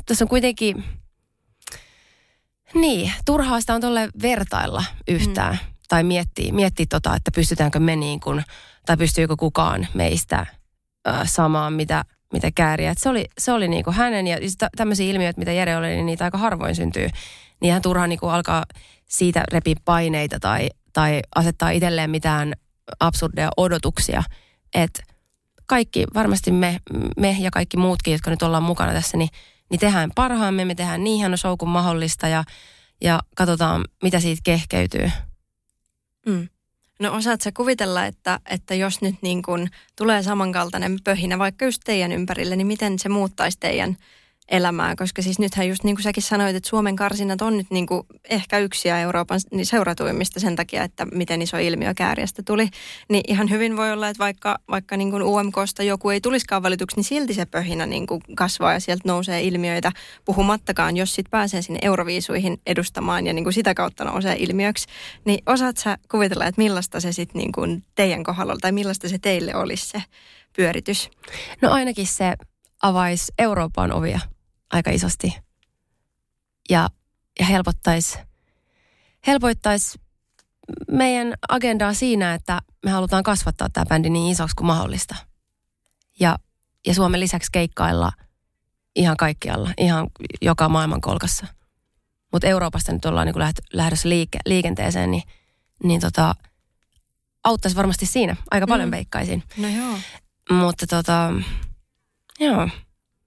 tässä 0.07 0.25
on 0.25 0.29
kuitenkin, 0.29 0.85
niin, 2.75 3.13
turhaa 3.25 3.61
sitä 3.61 3.75
on 3.75 3.81
tuolle 3.81 4.09
vertailla 4.23 4.85
yhtään. 5.09 5.53
Mm. 5.53 5.73
Tai 5.89 6.05
miettiä, 6.05 6.53
miettiä 6.53 6.87
tota, 6.89 7.17
että 7.17 7.31
pystytäänkö 7.31 7.81
me 7.81 7.97
niin 7.97 8.21
kuin, 8.21 8.45
tai 8.87 8.97
pystyykö 8.97 9.37
kukaan 9.37 9.87
meistä 9.95 10.47
äh, 11.09 11.21
samaan, 11.25 11.73
mitä, 11.73 12.05
mitä 12.33 12.51
kääriä. 12.55 12.91
Et 12.91 12.99
se 12.99 13.09
oli, 13.09 13.25
se 13.39 13.53
oli 13.53 13.69
niin 13.69 13.85
kuin 13.85 13.97
hänen, 13.97 14.27
ja 14.27 14.37
tämmöisiä 14.77 15.11
ilmiöitä, 15.11 15.39
mitä 15.39 15.53
Jere 15.53 15.77
oli, 15.77 15.87
niin 15.87 16.07
niitä 16.07 16.25
aika 16.25 16.39
harvoin 16.39 16.77
syntyy. 16.77 17.09
Niin 17.61 17.69
ihan 17.69 17.83
turhaa 17.83 18.07
niin 18.07 18.19
kuin 18.19 18.33
alkaa 18.33 18.65
siitä 19.09 19.45
repiä 19.53 19.75
paineita 19.85 20.41
tai, 20.41 20.69
tai 20.93 21.21
asettaa 21.35 21.71
itselleen 21.71 22.11
mitään 22.11 22.53
absurdeja 23.01 23.51
odotuksia. 23.57 24.23
Että 24.75 25.03
kaikki, 25.67 26.05
varmasti 26.15 26.51
me, 26.51 26.81
me 27.17 27.37
ja 27.41 27.51
kaikki 27.51 27.77
muutkin, 27.77 28.13
jotka 28.13 28.31
nyt 28.31 28.43
ollaan 28.43 28.63
mukana 28.63 28.93
tässä, 28.93 29.17
niin 29.17 29.29
niin 29.73 29.81
tehdään 29.81 30.11
parhaamme, 30.15 30.65
me 30.65 30.75
tehdään 30.75 31.05
niin 31.05 31.19
hieno 31.19 31.37
show 31.37 31.55
kuin 31.59 31.69
mahdollista 31.69 32.29
ja, 32.29 32.45
ja 33.01 33.21
katsotaan, 33.37 33.85
mitä 34.03 34.21
siitä 34.21 34.41
kehkeytyy. 34.45 35.11
Mm. 36.27 36.49
No 37.01 37.15
osaat 37.15 37.41
sä 37.41 37.53
kuvitella, 37.57 38.07
että, 38.07 38.41
että 38.51 38.75
jos 38.75 39.01
nyt 39.01 39.15
niin 39.23 39.43
kun 39.43 39.69
tulee 39.97 40.23
samankaltainen 40.23 40.97
pöhinä 41.05 41.39
vaikka 41.39 41.65
just 41.65 41.83
teidän 41.85 42.13
ympärille, 42.13 42.57
niin 42.57 42.67
miten 42.67 42.99
se 42.99 43.09
muuttaisi 43.09 43.59
teidän 43.61 43.97
elämää, 44.53 44.97
koska 44.97 45.23
siis 45.23 45.39
nythän 45.39 45.69
just 45.69 45.85
niin 45.85 45.97
kuin 45.97 46.03
säkin 46.03 46.23
sanoit, 46.23 46.57
että 46.57 46.69
Suomen 46.69 46.97
karsinnat 46.97 47.43
on 47.43 47.57
nyt 47.57 47.67
niin 47.71 47.87
kuin 47.87 48.03
ehkä 48.31 48.59
yksi 48.59 48.89
ja 48.89 48.99
Euroopan 48.99 49.41
niin 49.51 49.67
seuratuimmista 49.67 50.41
sen 50.41 50.57
takia, 50.57 50.85
että 50.85 51.07
miten 51.07 51.43
iso 51.43 51.59
ilmiö 51.59 51.95
kääriästä 51.95 52.43
tuli. 52.47 52.69
Niin 53.09 53.25
ihan 53.29 53.51
hyvin 53.51 53.77
voi 53.77 53.93
olla, 53.93 54.09
että 54.09 54.19
vaikka, 54.19 54.59
vaikka 54.71 54.97
niin 54.97 55.11
kuin 55.11 55.23
UMKsta 55.23 55.83
joku 55.83 56.11
ei 56.11 56.21
tulisikaan 56.21 56.63
valituksi, 56.63 56.97
niin 56.97 57.05
silti 57.05 57.35
se 57.35 57.47
pöhinä 57.47 57.87
niin 57.87 58.07
kuin 58.07 58.21
kasvaa 58.37 58.73
ja 58.73 58.81
sieltä 58.81 59.03
nousee 59.07 59.43
ilmiöitä, 59.43 59.93
puhumattakaan, 60.25 60.97
jos 60.97 61.15
sitten 61.15 61.31
pääsee 61.31 61.63
sinne 61.63 61.79
euroviisuihin 61.83 62.61
edustamaan 62.67 63.27
ja 63.27 63.33
niin 63.33 63.45
kuin 63.45 63.55
sitä 63.55 63.75
kautta 63.75 64.05
nousee 64.05 64.37
ilmiöksi. 64.39 64.87
Niin 65.25 65.43
osaat 65.47 65.77
sä 65.77 65.99
kuvitella, 66.11 66.47
että 66.47 66.63
millaista 66.63 67.01
se 67.01 67.13
sitten 67.13 67.39
niin 67.39 67.53
kuin 67.53 67.85
teidän 67.95 68.25
kohdalla 68.25 68.57
tai 68.61 68.73
millaista 68.73 69.09
se 69.09 69.19
teille 69.19 69.55
olisi 69.55 69.87
se 69.87 70.03
pyöritys? 70.57 71.11
No 71.63 71.71
ainakin 71.71 72.07
se 72.07 72.35
avaisi 72.83 73.33
Euroopan 73.39 73.93
ovia 73.93 74.21
aika 74.73 74.91
isosti 74.91 75.39
ja, 76.71 76.89
ja 77.41 77.47
helpottaisi 77.47 78.19
helpoittais 79.27 79.99
meidän 80.91 81.35
agendaa 81.49 81.95
siinä, 81.95 82.35
että 82.35 82.63
me 82.85 82.91
halutaan 82.91 83.23
kasvattaa 83.23 83.69
tämä 83.73 83.87
bändi 83.89 84.11
niin 84.11 84.33
isoksi 84.33 84.57
kuin 84.57 84.67
mahdollista. 84.67 85.15
Ja, 86.21 86.39
ja 86.87 86.95
Suomen 86.95 87.21
lisäksi 87.21 87.53
keikkailla 87.53 88.13
ihan 88.97 89.17
kaikkialla, 89.17 89.71
ihan 89.79 90.07
joka 90.43 90.69
maailman 90.69 91.01
kolkassa. 91.01 91.47
Mutta 92.33 92.47
Euroopasta 92.47 92.93
nyt 92.93 93.05
ollaan 93.05 93.27
niin 93.27 93.39
läht, 93.39 93.59
lähdössä 93.73 94.09
liike, 94.09 94.39
liikenteeseen, 94.47 95.11
niin, 95.11 95.23
niin 95.85 96.01
tota, 96.01 96.35
auttaisi 97.45 97.77
varmasti 97.77 98.07
siinä. 98.07 98.37
Aika 98.51 98.67
paljon 98.67 98.89
mm. 98.89 98.93
veikkaisin. 98.93 99.43
No 99.57 99.69
joo. 99.69 99.99
Mutta 100.51 100.87
tota, 100.87 101.33
joo. 102.41 102.69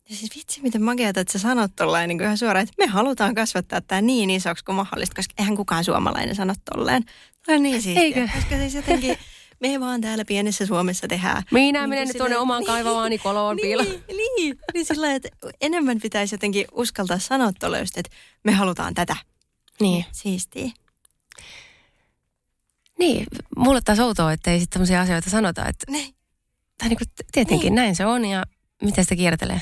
Ja 0.10 0.16
siis 0.16 0.36
vitsi, 0.36 0.62
miten 0.62 0.84
makeata, 0.84 1.20
että 1.20 1.34
sä 1.34 1.40
sanot 1.40 1.72
tolleen 1.76 2.08
niin 2.08 2.22
ihan 2.22 2.38
suoraan, 2.38 2.64
että 2.64 2.74
me 2.78 2.88
halutaan 2.88 3.36
kasvattaa 3.36 3.82
tämä 3.82 4.02
niin 4.02 4.30
isoksi 4.30 4.66
kuin 4.66 4.76
mahdollista, 4.76 5.16
koska 5.16 5.34
eihän 5.38 5.56
kukaan 5.56 5.84
suomalainen 5.84 6.36
sano 6.36 6.54
tolleen. 6.74 7.04
Tämä 7.46 7.56
on 7.56 7.64
niin 7.64 7.82
siistiä, 7.82 8.04
Eikö? 8.04 8.28
koska 8.36 8.56
siis 8.58 8.74
jotenkin 8.74 9.18
me 9.62 9.80
vaan 9.80 10.02
täällä 10.02 10.26
pienessä 10.26 10.66
Suomessa 10.66 11.08
tehdään. 11.08 11.44
Minä 11.52 11.80
niin 11.80 11.90
menen 11.90 12.08
nyt 12.08 12.18
tuonne 12.18 12.38
omaan 12.38 12.66
kaivamaani 12.66 13.18
koloon 13.18 13.56
niin, 13.56 13.62
piiloon. 13.68 13.88
niin, 14.38 14.58
niin 14.74 14.86
sillä 14.86 15.14
että 15.14 15.30
enemmän 15.62 16.00
pitäisi 16.02 16.34
jotenkin 16.36 16.66
uskaltaa 16.72 17.20
sanoa 17.20 17.52
tuolle 17.60 17.80
just, 17.80 17.98
että 17.98 18.16
me 18.44 18.52
halutaan 18.52 18.94
tätä. 18.94 19.16
Niin. 19.80 20.06
Siistiä. 20.12 20.72
Niin, 23.00 23.26
mulle 23.58 23.82
taas 23.86 24.00
outoa, 24.00 24.32
että 24.34 24.52
ei 24.52 24.60
sitten 24.60 24.74
tämmöisiä 24.74 25.02
asioita 25.02 25.30
sanota. 25.30 25.66
Että, 25.66 25.92
Niin. 25.92 26.16
tai 26.78 26.90
niin 26.90 26.98
kuin, 26.98 27.08
tietenkin 27.32 27.66
Niin. 27.66 27.76
näin 27.76 27.96
se 27.96 28.06
on 28.06 28.26
ja 28.26 28.44
miten 28.84 29.04
sitä 29.04 29.16
kiertelee. 29.16 29.62